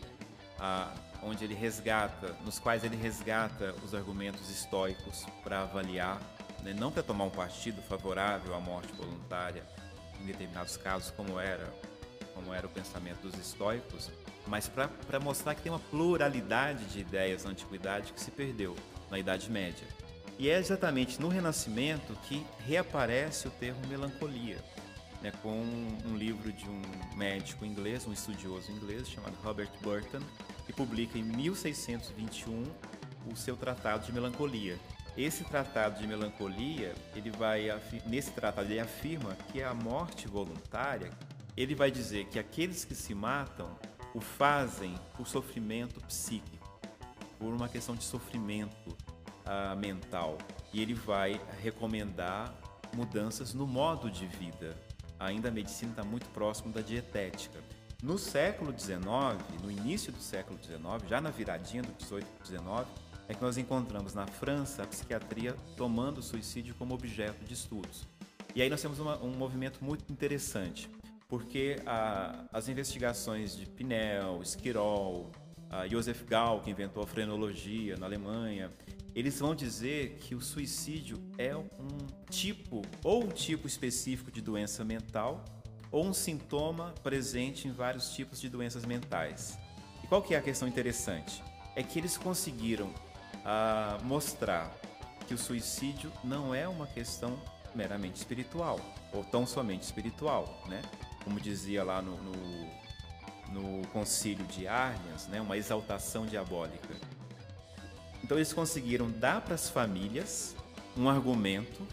[0.59, 6.21] uh, onde ele resgata, nos quais ele resgata os argumentos estoicos para avaliar,
[6.63, 9.63] né, não para tomar um partido favorável à morte voluntária
[10.21, 11.69] em determinados casos, como era
[12.33, 14.09] como era o pensamento dos estoicos,
[14.47, 18.77] mas para mostrar que tem uma pluralidade de ideias na antiguidade que se perdeu
[19.11, 19.85] na Idade Média.
[20.39, 24.57] E é exatamente no Renascimento que reaparece o termo melancolia,
[25.21, 26.81] né, com um livro de um
[27.17, 30.21] médico inglês, um estudioso inglês chamado Robert Burton,
[30.65, 32.63] que publica em 1621
[33.29, 34.79] o seu tratado de melancolia.
[35.17, 37.67] Esse tratado de melancolia, ele vai
[38.05, 41.11] nesse tratado ele afirma que a morte voluntária,
[41.57, 43.77] ele vai dizer que aqueles que se matam
[44.15, 46.79] o fazem por sofrimento psíquico,
[47.37, 48.95] por uma questão de sofrimento
[49.77, 50.37] mental.
[50.73, 52.53] E ele vai recomendar
[52.95, 54.75] mudanças no modo de vida.
[55.19, 57.59] Ainda a medicina está muito próximo da dietética.
[58.01, 59.01] No século XIX,
[59.61, 62.87] no início do século XIX, já na viradinha do 18 para 19,
[63.27, 68.07] é que nós encontramos na França a psiquiatria tomando o suicídio como objeto de estudos.
[68.55, 70.89] E aí nós temos uma, um movimento muito interessante,
[71.27, 75.29] porque a, as investigações de Pinel, Esquirol,
[75.89, 78.71] Joseph Gall, que inventou a frenologia na Alemanha,
[79.19, 81.67] eles vão dizer que o suicídio é um
[82.29, 85.43] tipo ou um tipo específico de doença mental
[85.91, 89.57] ou um sintoma presente em vários tipos de doenças mentais.
[90.01, 91.43] E qual que é a questão interessante?
[91.75, 92.93] É que eles conseguiram
[93.43, 94.73] ah, mostrar
[95.27, 97.37] que o suicídio não é uma questão
[97.75, 98.79] meramente espiritual,
[99.13, 100.81] ou tão somente espiritual, né?
[101.23, 105.41] Como dizia lá no, no, no concílio de Arnias, né?
[105.41, 106.95] uma exaltação diabólica.
[108.23, 110.55] Então eles conseguiram dar para as famílias
[110.97, 111.85] um argumento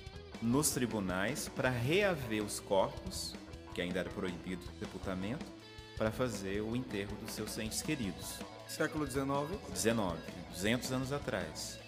[0.42, 3.34] nos tribunais para reaver os corpos,
[3.74, 5.44] que ainda era proibido o sepultamento,
[5.96, 8.34] para fazer o enterro dos seus entes queridos.
[8.66, 9.26] Século XIX?
[9.72, 10.18] 19,
[10.50, 11.78] 200 anos atrás.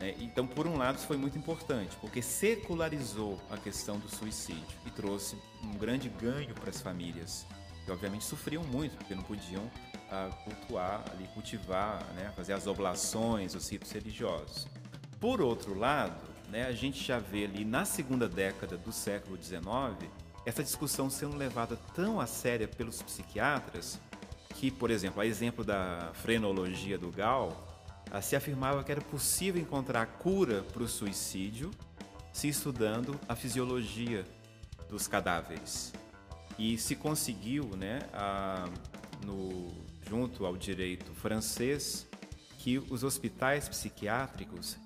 [0.00, 4.66] É, então, por um lado, isso foi muito importante, porque secularizou a questão do suicídio
[4.84, 7.46] e trouxe um grande ganho para as famílias,
[7.84, 9.70] que obviamente sofriam muito, porque não podiam
[10.10, 14.66] ah, cultuar, ali, cultivar, né, fazer as oblações, os ritos religiosos.
[15.20, 20.10] Por outro lado, né, a gente já vê ali na segunda década do século XIX
[20.44, 24.00] essa discussão sendo levada tão a séria pelos psiquiatras
[24.56, 27.56] que, por exemplo, a exemplo da frenologia do Gall,
[28.20, 31.70] se afirmava que era possível encontrar cura para o suicídio
[32.32, 34.24] se estudando a fisiologia
[34.88, 35.92] dos cadáveres.
[36.64, 38.68] E se conseguiu, né, a,
[39.26, 39.66] no,
[40.08, 42.06] junto ao direito francês,
[42.56, 44.76] que os hospitais psiquiátricos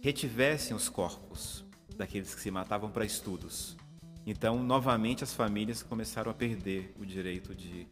[0.00, 1.64] retivessem os corpos
[1.96, 3.76] daqueles que se matavam para estudos.
[4.24, 7.88] Então, novamente, as famílias começaram a perder o direito de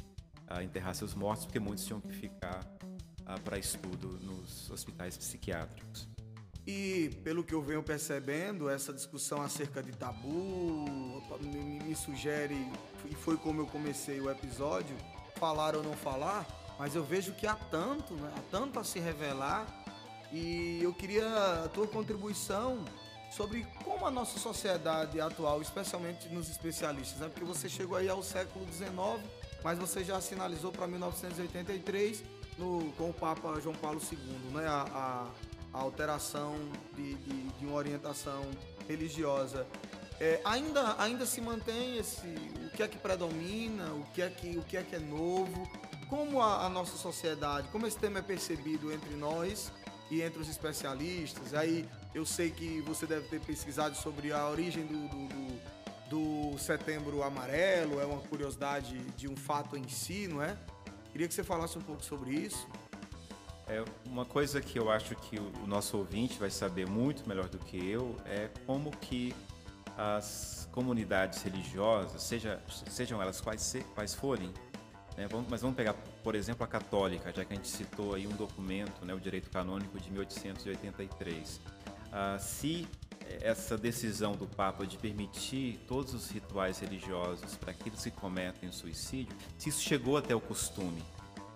[0.47, 2.65] a, enterrar seus mortos, porque muitos tinham que ficar
[3.43, 6.12] para estudo nos hospitais psiquiátricos.
[6.67, 10.87] E, pelo que eu venho percebendo, essa discussão acerca de tabu
[11.41, 12.57] me, me sugere,
[13.11, 14.97] e foi como eu comecei o episódio,
[15.37, 16.47] falar ou não falar,
[16.79, 18.33] mas eu vejo que há tanto, né?
[18.37, 19.67] há tanto a se revelar,
[20.31, 22.85] e eu queria a tua contribuição
[23.33, 27.29] sobre como a nossa sociedade atual, especialmente nos especialistas, né?
[27.29, 28.93] porque você chegou aí ao século XIX,
[29.65, 32.23] mas você já sinalizou para 1983
[32.57, 34.19] no, com o Papa João Paulo II,
[34.53, 34.67] né?
[34.67, 35.27] a, a,
[35.73, 36.55] a alteração
[36.95, 38.43] de, de, de, uma orientação
[38.89, 39.67] religiosa.
[40.21, 42.27] É, ainda, ainda se mantém esse,
[42.67, 45.69] o que é que predomina, o que é que, o que, é, que é novo,
[46.09, 49.73] como a, a nossa sociedade, como esse tema é percebido entre nós
[50.11, 51.55] e entre os especialistas.
[51.55, 55.29] Aí eu sei que você deve ter pesquisado sobre a origem do, do,
[56.11, 60.57] do, do setembro amarelo, é uma curiosidade de um fato em si, não é?
[61.11, 62.69] Queria que você falasse um pouco sobre isso.
[63.67, 67.59] É uma coisa que eu acho que o nosso ouvinte vai saber muito melhor do
[67.59, 69.35] que eu é como que
[69.97, 74.53] as comunidades religiosas, seja, sejam elas quais, quais forem,
[75.17, 75.95] né, vamos, mas vamos pegar,
[76.25, 79.51] por exemplo, a católica, já que a gente citou aí um documento, né, o direito
[79.51, 81.61] canônico de 1883.
[82.11, 82.89] Ah, se
[83.41, 89.35] essa decisão do Papa de permitir todos os rituais religiosos para aqueles que cometem suicídio,
[89.57, 91.03] se isso chegou até o costume,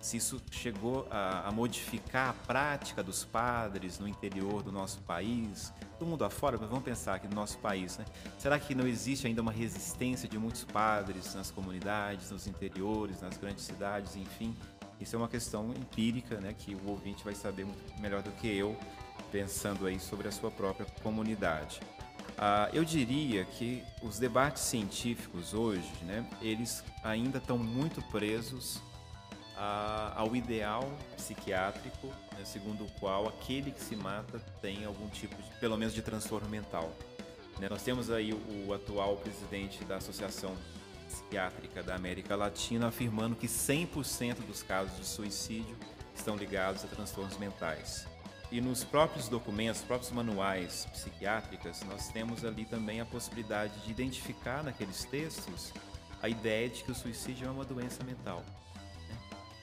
[0.07, 5.73] se isso chegou a, a, modificar a prática dos padres no interior do nosso país,
[5.99, 8.05] do mundo afora, mas vamos pensar aqui no nosso país, né?
[8.37, 13.35] Será que não existe ainda uma resistência de muitos padres nas comunidades, nos interiores, nas
[13.37, 14.55] grandes cidades, enfim?
[14.97, 18.47] Isso é uma questão empírica, né, que o ouvinte vai saber muito melhor do que
[18.47, 18.77] eu,
[19.29, 21.81] pensando aí sobre a sua própria comunidade.
[22.37, 28.81] Ah, eu diria que os debates científicos hoje, né, eles ainda estão muito presos
[29.57, 35.35] a, ao ideal psiquiátrico, né, segundo o qual aquele que se mata tem algum tipo,
[35.41, 36.91] de, pelo menos, de transtorno mental.
[37.59, 40.55] Né, nós temos aí o, o atual presidente da Associação
[41.07, 45.75] Psiquiátrica da América Latina afirmando que 100% dos casos de suicídio
[46.13, 48.05] estão ligados a transtornos mentais.
[48.51, 54.63] E nos próprios documentos, próprios manuais psiquiátricos, nós temos ali também a possibilidade de identificar
[54.63, 55.73] naqueles textos
[56.21, 58.43] a ideia de que o suicídio é uma doença mental.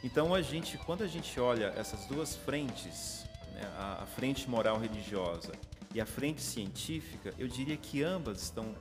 [0.05, 4.79] Então a gente, quando a gente olha essas duas frentes, né, a, a, frente moral
[4.79, 5.53] religiosa
[5.95, 8.77] e a frente científica, eu diria que ambas estão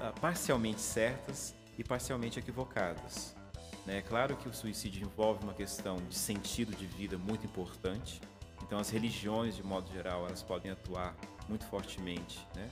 [0.00, 3.36] ah, parcialmente certas e parcialmente equivocadas.
[3.84, 3.98] Né?
[3.98, 8.18] É claro que o suicídio envolve uma questão de sentido de vida muito importante.
[8.62, 11.14] Então as religiões, de modo geral, elas podem atuar
[11.46, 12.70] muito fortemente, né?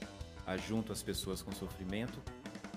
[0.67, 2.19] junto às pessoas com sofrimento,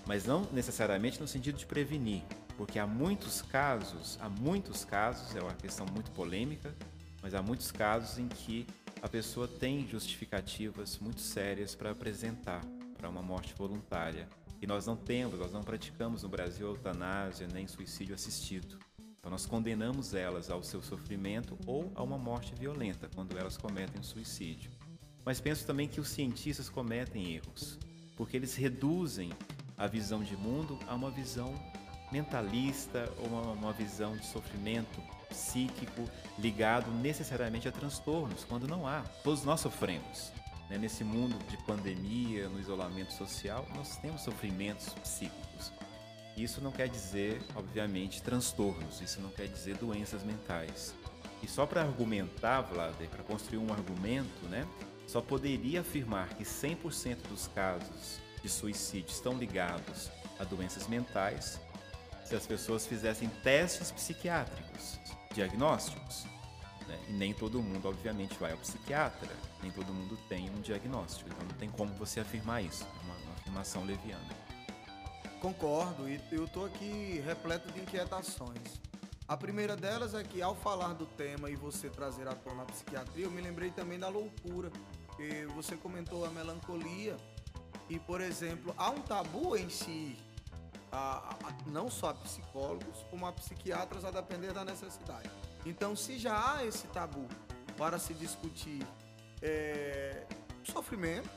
[0.07, 2.22] mas não necessariamente no sentido de prevenir,
[2.57, 6.75] porque há muitos casos, há muitos casos, é uma questão muito polêmica,
[7.23, 8.66] mas há muitos casos em que
[9.03, 12.64] a pessoa tem justificativas muito sérias para apresentar
[12.97, 14.29] para uma morte voluntária.
[14.61, 18.79] E nós não temos, nós não praticamos no Brasil eutanásia nem suicídio assistido.
[19.19, 24.03] Então nós condenamos elas ao seu sofrimento ou a uma morte violenta quando elas cometem
[24.03, 24.71] suicídio.
[25.25, 27.79] Mas penso também que os cientistas cometem erros,
[28.16, 29.31] porque eles reduzem
[29.77, 31.53] a visão de mundo a uma visão
[32.16, 39.02] mentalista ou uma, uma visão de sofrimento psíquico ligado necessariamente a transtornos, quando não há.
[39.22, 40.33] Todos nós sofremos.
[40.70, 40.79] Né?
[40.79, 45.72] Nesse mundo de pandemia, no isolamento social, nós temos sofrimentos psíquicos.
[46.37, 50.94] Isso não quer dizer, obviamente, transtornos, isso não quer dizer doenças mentais.
[51.42, 54.66] E só para argumentar, Vlad, para construir um argumento, né,
[55.07, 61.59] só poderia afirmar que 100% dos casos de suicídio estão ligados a doenças mentais
[62.27, 64.99] se as pessoas fizessem testes psiquiátricos,
[65.33, 66.25] diagnósticos.
[66.89, 66.99] Né?
[67.09, 69.31] E nem todo mundo, obviamente, vai ao psiquiatra,
[69.62, 71.31] nem todo mundo tem um diagnóstico.
[71.31, 74.27] Então não tem como você afirmar isso, é uma, uma afirmação leviana.
[75.41, 78.81] Concordo, e eu estou aqui repleto de inquietações.
[79.29, 82.67] A primeira delas é que, ao falar do tema e você trazer à tona a
[82.67, 84.71] psiquiatria, eu me lembrei também da loucura.
[85.17, 87.17] Que você comentou a melancolia,
[87.89, 90.17] e, por exemplo, há um tabu em si
[90.90, 95.31] a, a, não só a psicólogos, como a psiquiatras, a depender da necessidade.
[95.64, 97.27] Então, se já há esse tabu
[97.77, 98.87] para se discutir
[99.42, 100.27] é,
[100.62, 101.29] sofrimento,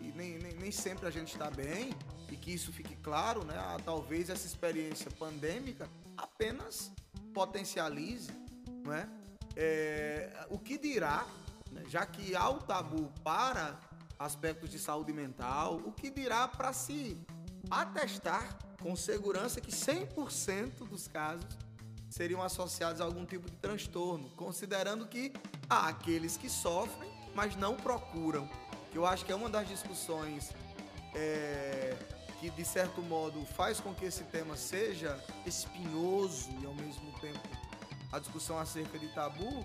[0.00, 1.94] e nem, nem, nem, sempre a gente está bem,
[2.30, 3.54] e que isso fique claro, né?
[3.56, 6.92] Ah, talvez essa experiência pandêmica apenas
[7.34, 8.30] potencialize,
[8.84, 9.08] não é?
[10.48, 11.26] o que dirá,
[11.70, 11.82] né?
[11.88, 13.78] já que há o tabu para
[14.18, 17.18] aspectos de saúde mental, o que dirá para se
[17.70, 21.46] atestar com segurança que 100% dos casos
[22.08, 25.32] seriam associados a algum tipo de transtorno, considerando que
[25.68, 28.48] há aqueles que sofrem, mas não procuram.
[28.90, 30.50] Que eu acho que é uma das discussões
[31.14, 31.96] é,
[32.40, 37.38] que, de certo modo, faz com que esse tema seja espinhoso e, ao mesmo tempo,
[38.10, 39.64] a discussão acerca de tabu,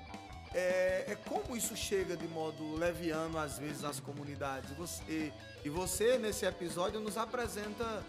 [0.56, 4.72] é, é, como isso chega de modo leviano às vezes às comunidades.
[4.78, 5.34] Você,
[5.64, 8.01] e você nesse episódio nos apresenta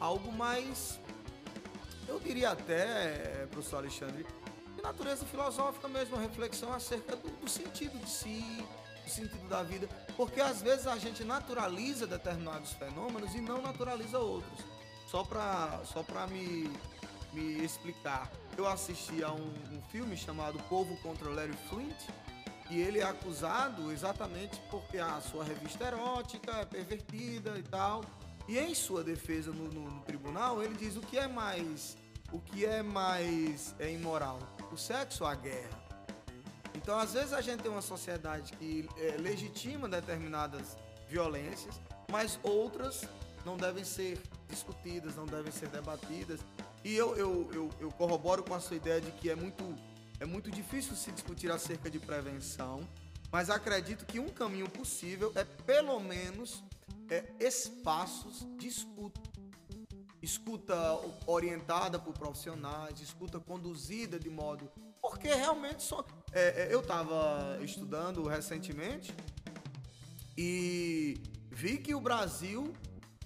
[0.00, 0.98] algo mais,
[2.08, 4.26] eu diria até, professor Alexandre,
[4.74, 8.66] de natureza filosófica mesmo, reflexão acerca do, do sentido de si,
[9.06, 14.18] o sentido da vida, porque às vezes a gente naturaliza determinados fenômenos e não naturaliza
[14.18, 14.64] outros.
[15.06, 16.68] Só para só pra me,
[17.34, 21.96] me explicar, eu assisti a um, um filme chamado Povo contra Larry Flint,
[22.70, 28.02] e ele é acusado exatamente porque a sua revista erótica é pervertida e tal.
[28.48, 31.96] E em sua defesa no, no, no tribunal, ele diz o que é mais
[32.32, 34.40] o que é mais é imoral,
[34.72, 35.84] o sexo ou a guerra.
[36.74, 40.76] Então, às vezes a gente tem uma sociedade que é, legitima determinadas
[41.08, 41.80] violências,
[42.10, 43.06] mas outras
[43.44, 46.40] não devem ser discutidas, não devem ser debatidas.
[46.84, 49.64] E eu, eu, eu, eu corroboro com a sua ideia de que é muito,
[50.20, 52.86] é muito difícil se discutir acerca de prevenção,
[53.32, 56.62] mas acredito que um caminho possível é, pelo menos,
[57.08, 59.20] é, espaços de escuta.
[60.20, 60.76] Escuta
[61.26, 64.70] orientada por profissionais, escuta conduzida de modo.
[65.00, 66.04] Porque realmente só.
[66.32, 69.14] É, é eu estava estudando recentemente
[70.36, 71.20] e
[71.50, 72.72] vi que o Brasil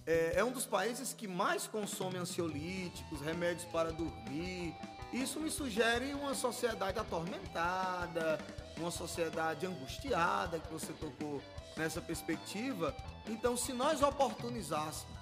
[0.08, 4.74] é, é um dos países que mais consome ansiolíticos, remédios para dormir.
[5.12, 8.38] Isso me sugere uma sociedade atormentada,
[8.78, 11.42] uma sociedade angustiada, que você tocou
[11.76, 12.96] nessa perspectiva.
[13.26, 15.14] Então, se nós oportunizássemos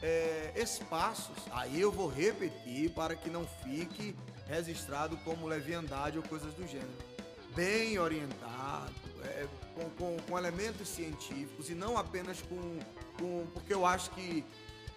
[0.00, 4.14] é, espaços, aí eu vou repetir para que não fique
[4.46, 7.16] registrado como leviandade ou coisas do gênero.
[7.56, 8.94] Bem orientado,
[9.24, 12.78] é, com, com, com elementos científicos e não apenas com
[13.18, 13.45] com,
[13.76, 14.44] eu acho que,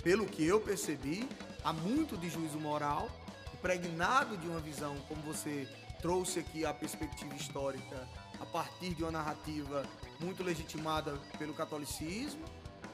[0.01, 1.27] pelo que eu percebi,
[1.63, 3.09] há muito de juízo moral,
[3.53, 5.67] impregnado de uma visão, como você
[6.01, 8.07] trouxe aqui a perspectiva histórica,
[8.39, 9.83] a partir de uma narrativa
[10.19, 12.43] muito legitimada pelo catolicismo.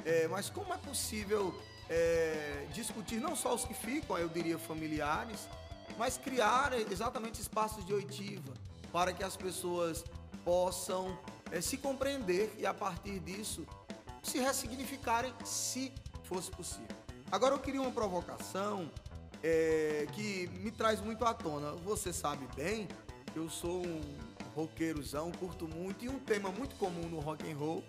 [0.04, 1.54] É, mas como é possível
[1.88, 5.48] é, discutir não só os que ficam, eu diria familiares,
[6.00, 8.54] mas criar exatamente espaços de oitiva
[8.92, 10.04] para que as pessoas
[10.44, 11.18] possam
[11.52, 13.66] é, se compreender e a partir disso
[14.26, 16.96] se ressignificarem, se fosse possível.
[17.32, 18.92] Agora eu queria uma provocação
[19.44, 21.72] é, que me traz muito à tona.
[21.84, 22.88] Você sabe bem,
[23.36, 24.02] eu sou um
[24.56, 27.84] roqueirozão, curto muito, e um tema muito comum no rock and roll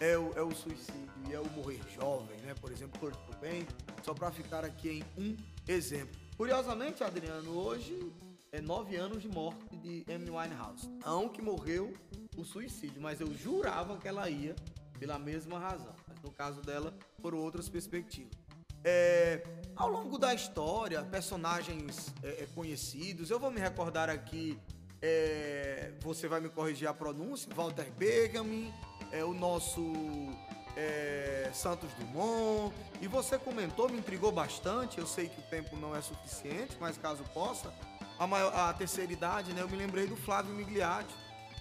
[0.00, 2.54] é o, é o suicídio e é o morrer jovem, né?
[2.60, 3.66] Por exemplo, Kurt Cobain,
[4.02, 6.14] só para ficar aqui em um exemplo.
[6.36, 8.12] Curiosamente, Adriano, hoje
[8.52, 10.88] é nove anos de morte de Amy Winehouse.
[11.04, 11.92] Não que morreu
[12.36, 14.54] o suicídio, mas eu jurava que ela ia
[14.98, 18.46] pela mesma razão, mas no caso dela, por outras perspectivas.
[18.84, 19.42] É,
[19.74, 24.58] ao longo da história, personagens é, é, conhecidos, eu vou me recordar aqui,
[25.02, 28.72] é, você vai me corrigir a pronúncia, Walter Benjamin,
[29.10, 29.92] é, o nosso
[30.76, 35.94] é, Santos Dumont, e você comentou, me intrigou bastante, eu sei que o tempo não
[35.96, 37.74] é suficiente, mas caso possa,
[38.18, 41.12] a, maior, a terceira idade, né, eu me lembrei do Flávio Migliati,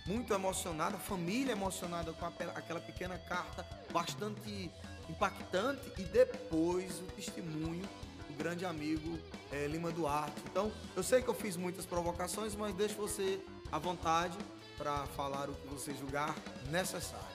[0.06, 4.72] muito emocionada, família emocionada com aquela pequena carta bastante
[5.10, 7.84] impactante e depois o testemunho
[8.28, 9.20] do grande amigo
[9.52, 10.42] é, Lima Duarte.
[10.50, 13.40] Então, eu sei que eu fiz muitas provocações, mas deixo você
[13.72, 14.38] à vontade
[14.78, 16.36] para falar o que você julgar
[16.70, 17.26] necessário.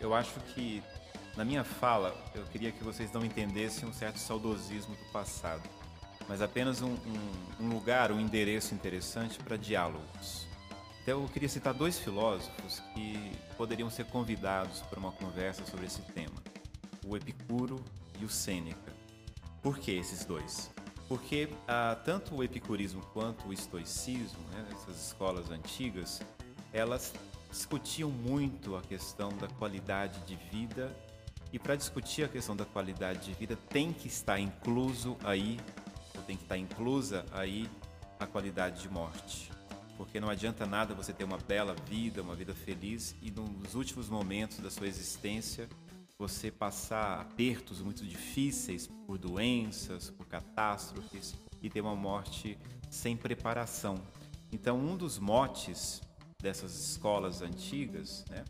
[0.00, 0.82] Eu acho que
[1.36, 5.68] na minha fala eu queria que vocês não entendessem um certo saudosismo do passado,
[6.28, 10.46] mas apenas um, um, um lugar, um endereço interessante para diálogos.
[11.06, 16.02] Então eu queria citar dois filósofos que poderiam ser convidados para uma conversa sobre esse
[16.02, 16.34] tema:
[17.06, 17.76] o Epicuro
[18.18, 18.92] e o Sêneca.
[19.62, 20.68] Por que esses dois?
[21.08, 26.20] Porque ah, tanto o epicurismo quanto o estoicismo, né, essas escolas antigas,
[26.72, 27.14] elas
[27.52, 30.92] discutiam muito a questão da qualidade de vida
[31.52, 35.60] e para discutir a questão da qualidade de vida tem que estar incluso aí,
[36.16, 37.70] ou tem que estar inclusa aí
[38.18, 39.54] a qualidade de morte
[39.96, 44.08] porque não adianta nada você ter uma bela vida, uma vida feliz e nos últimos
[44.08, 45.68] momentos da sua existência
[46.18, 52.58] você passar apertos muito difíceis por doenças, por catástrofes e ter uma morte
[52.90, 53.96] sem preparação.
[54.50, 56.00] Então, um dos motes
[56.40, 58.44] dessas escolas antigas, né,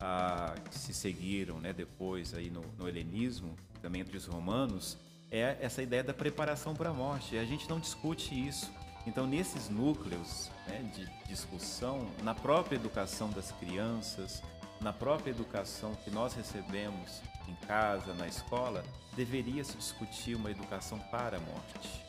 [0.00, 4.98] a, que se seguiram né, depois aí no, no helenismo, também entre os romanos,
[5.30, 7.36] é essa ideia da preparação para a morte.
[7.36, 8.72] A gente não discute isso.
[9.06, 14.42] Então, nesses núcleos né, de discussão, na própria educação das crianças,
[14.80, 18.82] na própria educação que nós recebemos em casa, na escola,
[19.14, 22.04] deveria se discutir uma educação para a morte.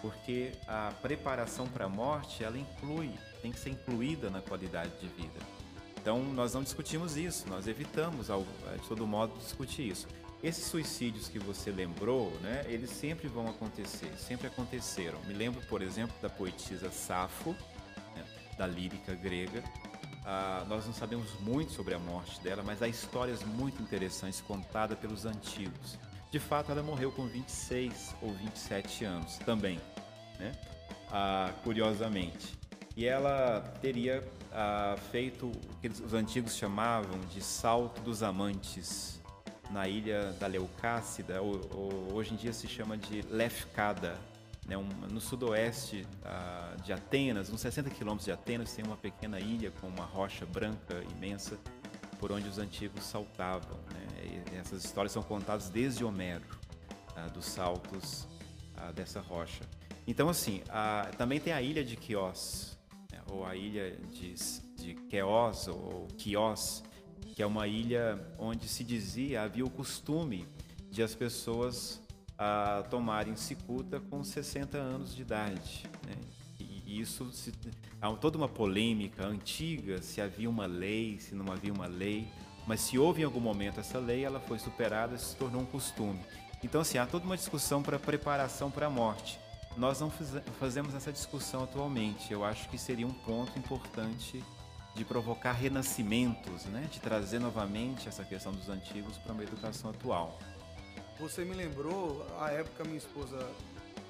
[0.00, 5.06] Porque a preparação para a morte, ela inclui, tem que ser incluída na qualidade de
[5.08, 5.38] vida.
[6.00, 10.08] Então, nós não discutimos isso, nós evitamos, de todo modo, discutir isso.
[10.42, 15.20] Esses suicídios que você lembrou, né, eles sempre vão acontecer, sempre aconteceram.
[15.24, 17.50] Me lembro, por exemplo, da poetisa Safo,
[18.16, 18.24] né,
[18.58, 19.62] da lírica grega,
[20.24, 24.98] ah, nós não sabemos muito sobre a morte dela, mas há histórias muito interessantes contadas
[24.98, 25.98] pelos antigos.
[26.30, 29.80] De fato, ela morreu com 26 ou 27 anos também,
[30.38, 30.52] né?
[31.10, 32.58] Ah, curiosamente.
[32.96, 39.21] E ela teria ah, feito o que os antigos chamavam de salto dos amantes
[39.72, 44.18] na ilha da Leucácida, ou, ou hoje em dia se chama de Lefkada,
[44.66, 49.40] né, um, no sudoeste uh, de Atenas, uns 60 quilômetros de Atenas, tem uma pequena
[49.40, 51.58] ilha com uma rocha branca imensa
[52.20, 53.78] por onde os antigos saltavam.
[53.92, 54.02] Né?
[54.60, 56.44] essas histórias são contadas desde Homero,
[57.16, 58.28] uh, dos saltos
[58.76, 59.64] uh, dessa rocha.
[60.06, 60.62] Então, assim,
[61.16, 62.76] também tem a ilha de Quios,
[63.10, 63.20] né?
[63.30, 64.34] ou a ilha de,
[64.74, 66.82] de Queos, ou Quios,
[67.34, 70.46] que é uma ilha onde se dizia, havia o costume
[70.90, 72.00] de as pessoas
[72.38, 75.84] a tomarem cicuta com 60 anos de idade.
[76.06, 76.14] Né?
[76.58, 77.52] E isso se,
[78.00, 82.28] há toda uma polêmica antiga se havia uma lei, se não havia uma lei,
[82.66, 85.66] mas se houve em algum momento essa lei, ela foi superada e se tornou um
[85.66, 86.20] costume.
[86.62, 89.38] Então, assim, há toda uma discussão para preparação para a morte.
[89.76, 90.10] Nós não
[90.60, 92.32] fazemos essa discussão atualmente.
[92.32, 94.44] Eu acho que seria um ponto importante
[94.94, 96.86] de provocar renascimentos, né?
[96.90, 100.38] de trazer novamente essa questão dos antigos para uma educação atual.
[101.18, 103.38] Você me lembrou, a época minha esposa,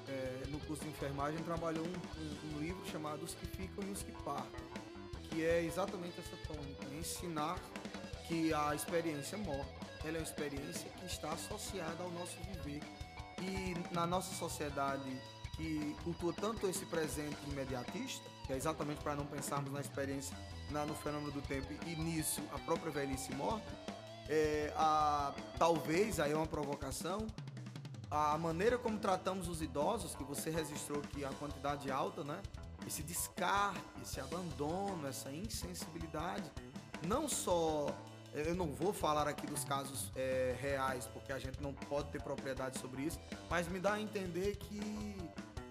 [0.07, 3.91] é, no curso de enfermagem, trabalhou um, um, um, livro chamado Os que Ficam e
[3.91, 4.59] os que Partem,
[5.29, 7.57] que é exatamente essa tônica, ensinar
[8.27, 9.71] que a experiência morta,
[10.03, 12.81] ela é uma experiência que está associada ao nosso viver.
[13.41, 15.19] E na nossa sociedade
[15.55, 20.35] que cultua tanto esse presente imediatista, que é exatamente para não pensarmos na experiência,
[20.73, 23.67] na, no fenômeno do tempo e nisso a própria velhice morte,
[24.27, 27.27] é, a, talvez, aí é uma provocação,
[28.09, 32.41] a maneira como tratamos os idosos, que você registrou que a quantidade alta, né?
[32.85, 36.51] Esse descarte, esse abandono, essa insensibilidade,
[37.07, 37.87] não só
[38.33, 42.21] eu não vou falar aqui dos casos é, reais, porque a gente não pode ter
[42.21, 43.19] propriedade sobre isso,
[43.49, 45.15] mas me dá a entender que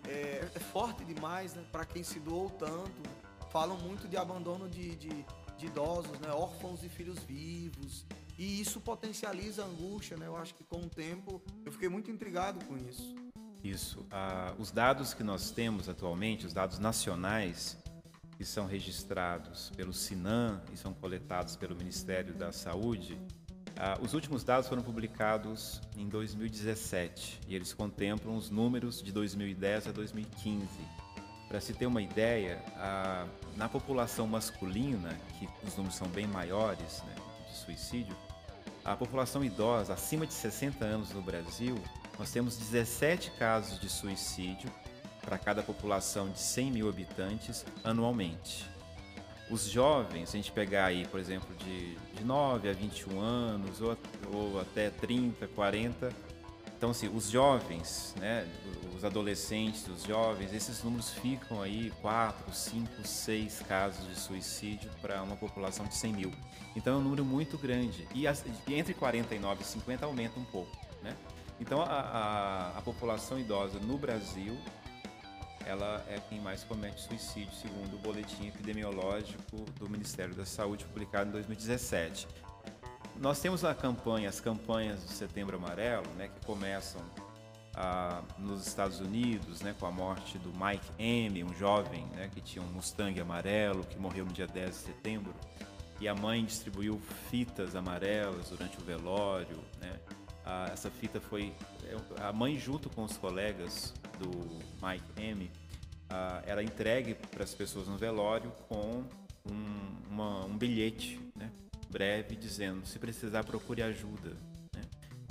[0.09, 1.65] é, é forte demais, né?
[1.73, 3.03] Para quem se doou tanto.
[3.53, 5.27] Falam muito de abandono de, de,
[5.59, 6.33] de idosos, né?
[6.33, 8.07] Órfãos e filhos vivos.
[8.39, 10.27] E isso potencializa a angústia, né?
[10.27, 13.15] Eu acho que com o tempo eu fiquei muito intrigado com isso.
[13.63, 14.07] Isso.
[14.11, 17.77] Ah, os dados que nós temos atualmente, os dados nacionais,
[18.39, 23.21] que são registrados pelo Sinan e são coletados pelo Ministério da Saúde,
[23.77, 29.89] ah, os últimos dados foram publicados em 2017 e eles contemplam os números de 2010
[29.89, 30.67] a 2015.
[31.53, 33.27] Para se ter uma ideia, ah,
[33.57, 37.15] na população masculina, que os números são bem maiores né,
[37.47, 38.17] de suicídio,
[38.83, 41.77] a população idosa acima de 60 anos no Brasil,
[42.19, 44.73] nós temos 17 casos de suicídio
[45.21, 48.67] para cada população de 100 mil habitantes anualmente.
[49.51, 53.79] Os jovens, se a gente pegar aí, por exemplo, de, de 9 a 21 anos,
[53.83, 53.95] ou,
[54.33, 56.11] ou até 30, 40,
[56.83, 58.45] então, assim, os jovens, né,
[58.97, 65.23] os adolescentes, os jovens, esses números ficam aí 4, 5, 6 casos de suicídio para
[65.23, 66.33] uma população de 100 mil.
[66.75, 68.09] Então é um número muito grande.
[68.13, 70.77] E, as, entre 49 e 50 aumenta um pouco.
[71.05, 71.17] Né?
[71.61, 74.59] Então a, a, a população idosa no Brasil
[75.65, 81.29] ela é quem mais comete suicídio, segundo o boletim epidemiológico do Ministério da Saúde publicado
[81.29, 82.27] em 2017.
[83.17, 87.01] Nós temos a campanha, as campanhas do Setembro Amarelo, né, que começam
[87.75, 92.41] ah, nos Estados Unidos, né, com a morte do Mike M, um jovem né, que
[92.41, 95.35] tinha um Mustang amarelo, que morreu no dia 10 de setembro,
[96.01, 97.01] e a mãe distribuiu
[97.31, 99.59] fitas amarelas durante o velório.
[99.81, 100.01] Né?
[100.45, 101.55] Ah, essa fita foi.
[102.21, 104.31] A mãe, junto com os colegas do
[104.85, 105.51] Mike M,
[106.11, 109.05] ah, era entregue para as pessoas no velório com
[109.49, 111.51] um, uma, um bilhete né,
[111.93, 114.31] breve dizendo: se precisar, procure ajuda.
[114.75, 114.81] Né?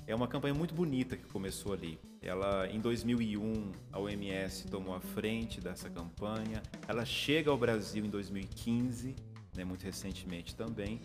[0.05, 1.99] É uma campanha muito bonita que começou ali.
[2.22, 6.62] Ela, em 2001, a OMS tomou a frente dessa campanha.
[6.88, 9.16] Ela chega ao Brasil em 2015,
[9.55, 11.01] né, muito recentemente também.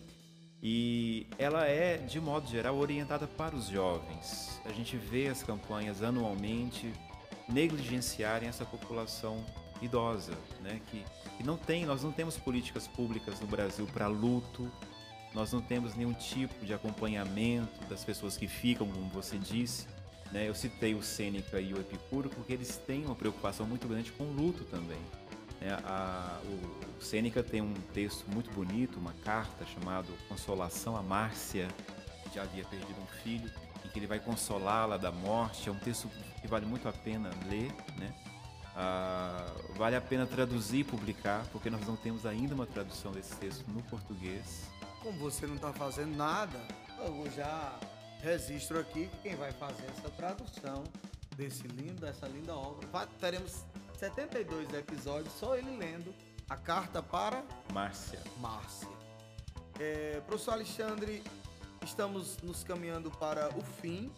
[0.61, 4.59] E ela é, de modo geral, orientada para os jovens.
[4.65, 6.91] A gente vê as campanhas anualmente
[7.49, 9.43] negligenciarem essa população
[9.81, 10.81] idosa, né?
[10.87, 11.03] que,
[11.37, 14.71] que não tem, nós não temos políticas públicas no Brasil para luto,
[15.33, 19.87] nós não temos nenhum tipo de acompanhamento das pessoas que ficam, como você disse.
[20.31, 20.47] Né?
[20.47, 24.23] Eu citei o Sêneca e o Epicuro porque eles têm uma preocupação muito grande com
[24.23, 24.99] o luto também.
[25.61, 31.67] É, a, o, Sêneca tem um texto muito bonito, uma carta chamada Consolação a Márcia,
[32.23, 33.49] que já havia perdido um filho,
[33.85, 35.69] em que ele vai consolá-la da morte.
[35.69, 36.09] É um texto
[36.41, 38.13] que vale muito a pena ler, né?
[38.75, 43.35] Ah, vale a pena traduzir e publicar, porque nós não temos ainda uma tradução desse
[43.37, 44.69] texto no português.
[45.01, 46.59] Como você não está fazendo nada,
[46.99, 47.77] eu já
[48.21, 50.83] registro aqui que quem vai fazer essa tradução
[51.35, 52.87] desse lindo, dessa linda obra,
[53.19, 53.63] teremos
[53.97, 56.13] 72 episódios só ele lendo
[56.49, 58.19] a carta para Márcia.
[58.39, 58.89] Márcia.
[59.79, 61.23] É, professor Alexandre,
[61.83, 64.11] estamos nos caminhando para o fim.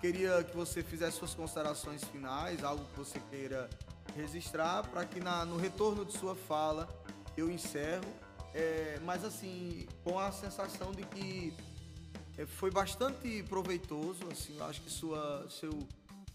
[0.00, 3.68] Queria que você fizesse suas considerações finais, algo que você queira
[4.16, 6.88] registrar, para que na- no retorno de sua fala
[7.36, 8.04] eu encerro.
[8.52, 11.52] É, mas assim, com a sensação de que
[12.36, 15.70] é, foi bastante proveitoso, assim, eu acho que sua, seu,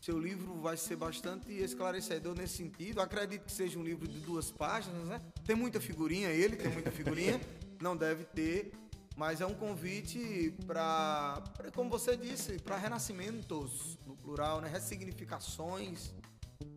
[0.02, 3.02] seu livro vai ser bastante esclarecedor nesse sentido.
[3.02, 5.22] Acredito que seja um livro de duas páginas, né?
[5.46, 7.42] Tem muita figurinha, ele tem muita figurinha,
[7.82, 8.72] não deve ter,
[9.18, 11.44] mas é um convite para,
[11.74, 14.70] como você disse, para renascimentos, no plural, né?
[14.70, 16.14] Ressignificações,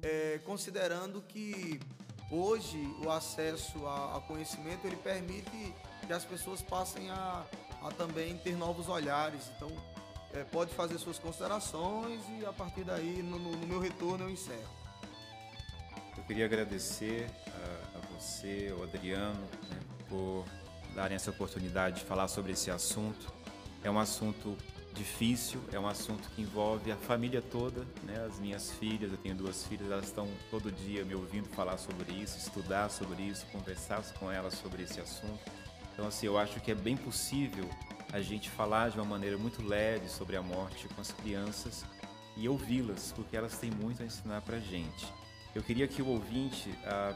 [0.02, 1.78] é, considerando que
[2.30, 5.74] hoje o acesso a, a conhecimento ele permite
[6.06, 7.44] que as pessoas passem a,
[7.82, 9.50] a também ter novos olhares.
[9.56, 9.70] Então,
[10.34, 14.30] é, pode fazer suas considerações e a partir daí, no, no- no meu retorno, eu
[14.30, 14.68] encerro.
[16.16, 20.44] Eu queria agradecer a, a você, o Adriano, né, por
[20.94, 23.32] darem essa oportunidade de falar sobre esse assunto.
[23.82, 24.56] É um assunto
[24.98, 28.24] difícil, é um assunto que envolve a família toda, né?
[28.26, 32.12] As minhas filhas, eu tenho duas filhas, elas estão todo dia me ouvindo falar sobre
[32.12, 35.40] isso, estudar sobre isso, conversar com elas sobre esse assunto.
[35.92, 37.68] Então, assim, eu acho que é bem possível
[38.12, 41.84] a gente falar de uma maneira muito leve sobre a morte com as crianças
[42.36, 45.06] e ouvi-las, porque elas têm muito a ensinar para gente.
[45.54, 47.14] Eu queria que o ouvinte ah,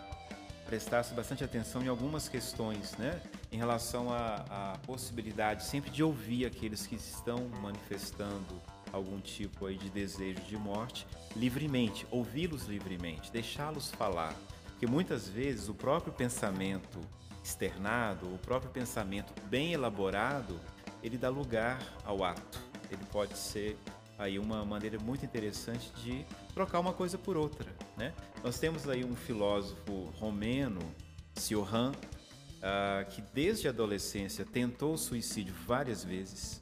[0.67, 3.21] prestasse bastante atenção em algumas questões, né?
[3.51, 8.61] Em relação à, à possibilidade sempre de ouvir aqueles que estão manifestando
[8.93, 14.35] algum tipo aí de desejo de morte livremente, ouvi-los livremente, deixá-los falar.
[14.71, 17.01] Porque muitas vezes o próprio pensamento
[17.43, 20.61] externado, o próprio pensamento bem elaborado,
[21.03, 22.61] ele dá lugar ao ato.
[22.91, 23.77] Ele pode ser
[24.19, 27.67] aí uma maneira muito interessante de trocar uma coisa por outra,
[27.97, 28.13] né?
[28.43, 30.81] Nós temos aí um filósofo romeno,
[31.35, 31.93] Cioran,
[32.63, 36.61] ah, que desde a adolescência tentou o suicídio várias vezes,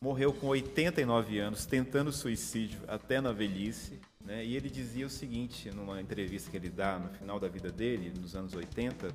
[0.00, 4.44] morreu com 89 anos tentando suicídio até na velhice, né?
[4.44, 8.12] E ele dizia o seguinte numa entrevista que ele dá no final da vida dele,
[8.16, 9.08] nos anos 80,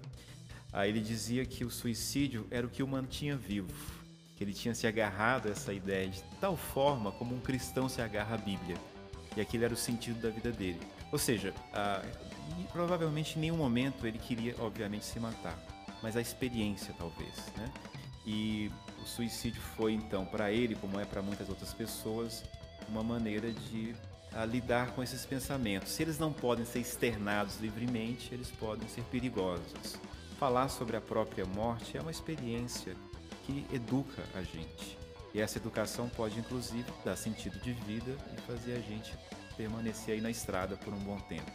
[0.72, 3.72] aí ele dizia que o suicídio era o que o mantinha vivo,
[4.36, 8.02] que ele tinha se agarrado a essa ideia de tal forma como um cristão se
[8.02, 8.76] agarra à Bíblia.
[9.36, 10.80] E aquele era o sentido da vida dele.
[11.12, 11.54] Ou seja,
[12.60, 15.58] e provavelmente em nenhum momento ele queria, obviamente, se matar,
[16.02, 17.72] mas a experiência talvez, né?
[18.26, 18.72] E
[19.02, 22.44] o suicídio foi então para ele, como é para muitas outras pessoas,
[22.88, 23.96] uma maneira de
[24.50, 25.92] lidar com esses pensamentos.
[25.92, 29.98] Se eles não podem ser externados livremente, eles podem ser perigosos.
[30.40, 32.96] Falar sobre a própria morte é uma experiência
[33.46, 34.98] que educa a gente.
[35.34, 39.18] E essa educação pode, inclusive, dar sentido de vida e fazer a gente
[39.58, 41.52] permanecer aí na estrada por um bom tempo.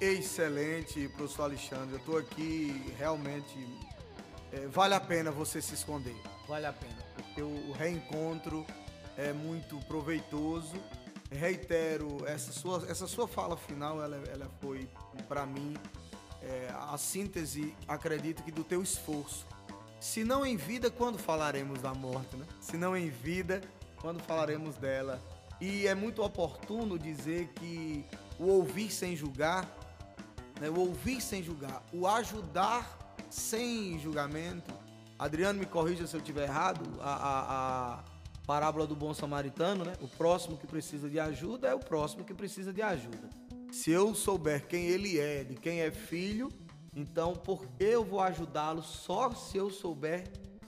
[0.00, 1.94] Excelente, professor Alexandre.
[1.94, 3.54] Eu estou aqui realmente.
[4.52, 6.16] é, vale a pena você se esconder.
[6.48, 6.96] Vale a pena.
[7.14, 8.64] Porque o, reencontro
[9.16, 10.74] é muito proveitoso.
[11.30, 14.88] Reitero, essa sua, essa sua fala final, ela, ela foi,
[15.28, 15.76] para mim,
[16.42, 19.46] é, a síntese, acredito que, do teu esforço.
[20.00, 22.46] Se não em vida, quando falaremos da morte, né?
[22.60, 23.60] Se não em vida,
[24.00, 25.20] quando falaremos dela.
[25.60, 28.04] E é muito oportuno dizer que
[28.38, 29.68] o ouvir sem julgar
[30.58, 30.68] né?
[30.70, 34.72] o ouvir sem julgar, o ajudar sem julgamento.
[35.18, 38.04] Adriano, me corrija se eu estiver errado, a, a- a
[38.46, 39.92] parábola do bom samaritano, né?
[40.00, 43.28] O próximo que precisa de ajuda é o próximo que precisa de ajuda.
[43.70, 46.50] Se eu souber quem ele é, de quem é filho,
[46.94, 50.24] então por eu vou ajudá-lo só se eu souber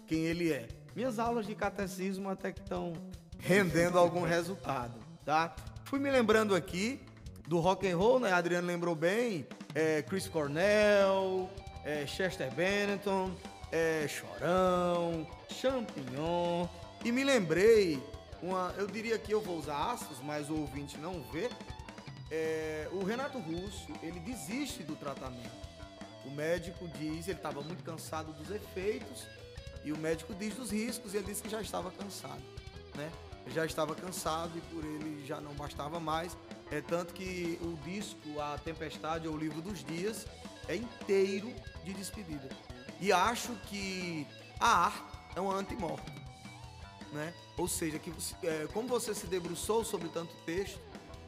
[0.07, 0.69] quem ele é?
[0.95, 2.93] Minhas aulas de catecismo até que estão
[3.39, 5.55] rendendo algum resultado, tá?
[5.85, 7.01] Fui me lembrando aqui
[7.47, 8.33] do rock and roll, né?
[8.33, 11.51] Adriano lembrou bem, é, Chris Cornell,
[11.85, 13.33] é, Chester Bennington,
[13.71, 16.67] é, Chorão, Champignon.
[17.05, 18.03] E me lembrei,
[18.43, 21.51] uma, eu diria que eu vou usar aspas, mas o ouvinte não vê.
[22.31, 25.72] É, o Renato Russo, ele desiste do tratamento.
[26.25, 29.27] O médico diz, ele estava muito cansado dos efeitos,
[29.85, 32.43] e o médico diz dos riscos, e ele disse que já estava cansado,
[32.95, 33.11] né?
[33.49, 36.37] Já estava cansado e por ele já não bastava mais.
[36.71, 40.27] É tanto que o disco A Tempestade ou o Livro dos Dias
[40.69, 41.53] é inteiro
[41.85, 42.49] de despedida.
[43.01, 44.25] E acho que
[44.61, 46.13] a arte é uma antimorte,
[47.13, 47.35] né?
[47.57, 50.79] Ou seja, que você- é, como você se debruçou sobre tanto texto,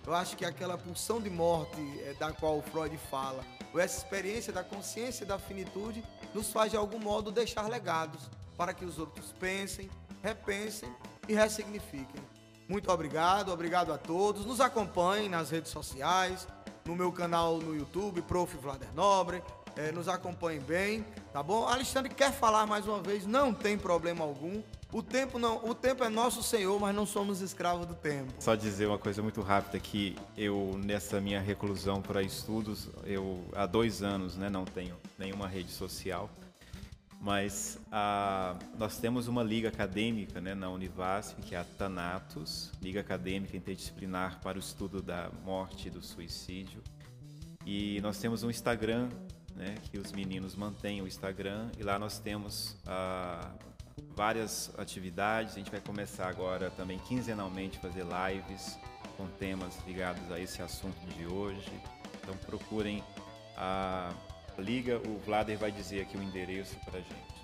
[0.06, 4.52] Eu acho que aquela pulsão de morte é, da qual Freud fala, ou essa experiência
[4.52, 9.32] da consciência da finitude, nos faz de algum modo deixar legados para que os outros
[9.32, 9.90] pensem,
[10.22, 10.94] repensem
[11.28, 12.22] e ressignifiquem.
[12.68, 14.46] Muito obrigado, obrigado a todos.
[14.46, 16.46] Nos acompanhem nas redes sociais,
[16.84, 18.56] no meu canal no YouTube, Prof.
[18.56, 19.42] Vlader Nobre.
[19.76, 21.66] É, nos acompanhem bem, tá bom?
[21.66, 24.62] Alexandre quer falar mais uma vez, não tem problema algum.
[24.92, 28.32] O tempo não, o tempo é nosso Senhor, mas não somos escravos do tempo.
[28.38, 33.66] Só dizer uma coisa muito rápida que eu nessa minha reclusão para estudos, eu há
[33.66, 36.30] dois anos, né, não tenho nenhuma rede social,
[37.20, 43.00] mas ah, nós temos uma liga acadêmica, né, na Univasf, que é a Thanatos, Liga
[43.00, 46.80] Acadêmica Interdisciplinar para o Estudo da Morte e do Suicídio.
[47.66, 49.08] E nós temos um Instagram,
[49.54, 53.50] né, que os meninos mantêm o Instagram, e lá nós temos ah,
[54.14, 55.54] várias atividades.
[55.54, 58.78] A gente vai começar agora também quinzenalmente fazer lives
[59.16, 61.70] com temas ligados a esse assunto de hoje.
[62.22, 63.02] Então procurem
[63.56, 64.12] a
[64.58, 67.34] liga, o Vlader vai dizer aqui o endereço para gente.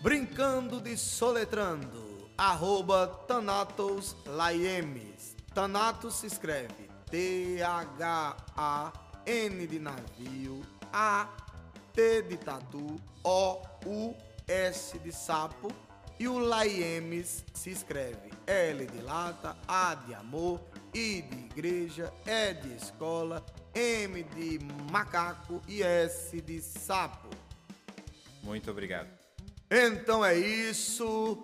[0.00, 5.34] Brincando de soletrando, arroba Thanatos Laiemes.
[6.10, 6.86] Se escreve
[9.26, 10.62] T-H-A-N de navio,
[10.92, 14.14] A-T de tatu, O-U
[14.46, 15.68] S de sapo
[16.18, 20.60] e o Laiemes se escreve L de lata, A de amor,
[20.94, 24.60] I de igreja, E de escola, M de
[24.92, 27.28] macaco e S de sapo.
[28.44, 29.08] Muito obrigado.
[29.68, 31.42] Então é isso.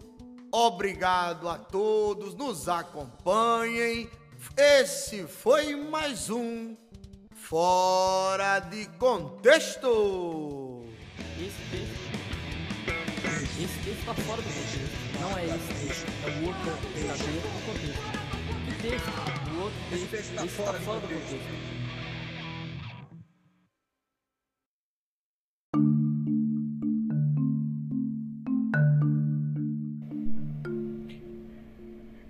[0.52, 2.34] Obrigado a todos.
[2.36, 4.08] Nos acompanhem.
[4.56, 6.76] Esse foi mais um
[7.48, 10.84] Fora de Contexto.
[11.38, 12.12] Esse texto.
[13.60, 15.20] Esse texto tá fora do contexto.
[15.20, 16.06] Não é esse texto.
[16.24, 16.62] É o outro
[16.94, 18.02] que tá dentro do contexto.
[18.64, 19.10] Que texto?
[19.50, 20.14] O outro texto.
[20.14, 21.81] Esse tá fora do contexto.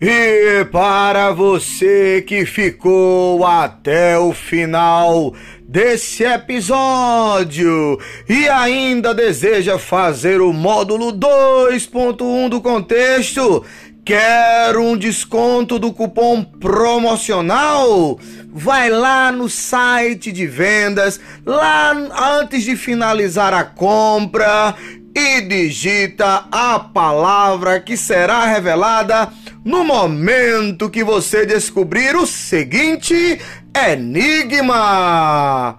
[0.05, 10.53] E para você que ficou até o final desse episódio e ainda deseja fazer o
[10.53, 13.64] módulo 2.1 do contexto,
[14.05, 18.18] quer um desconto do cupom promocional?
[18.53, 21.92] Vai lá no site de vendas, lá
[22.40, 24.74] antes de finalizar a compra
[25.14, 29.30] e digita a palavra que será revelada
[29.64, 33.38] no momento que você descobrir o seguinte
[33.74, 35.78] enigma: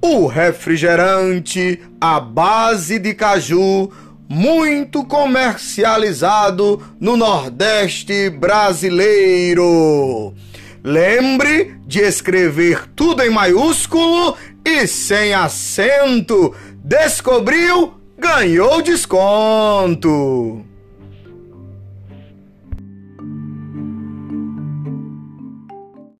[0.00, 3.90] o refrigerante à base de caju,
[4.28, 10.34] muito comercializado no Nordeste brasileiro.
[10.82, 16.54] Lembre de escrever tudo em maiúsculo e sem acento.
[16.84, 17.94] Descobriu?
[18.18, 20.73] Ganhou desconto!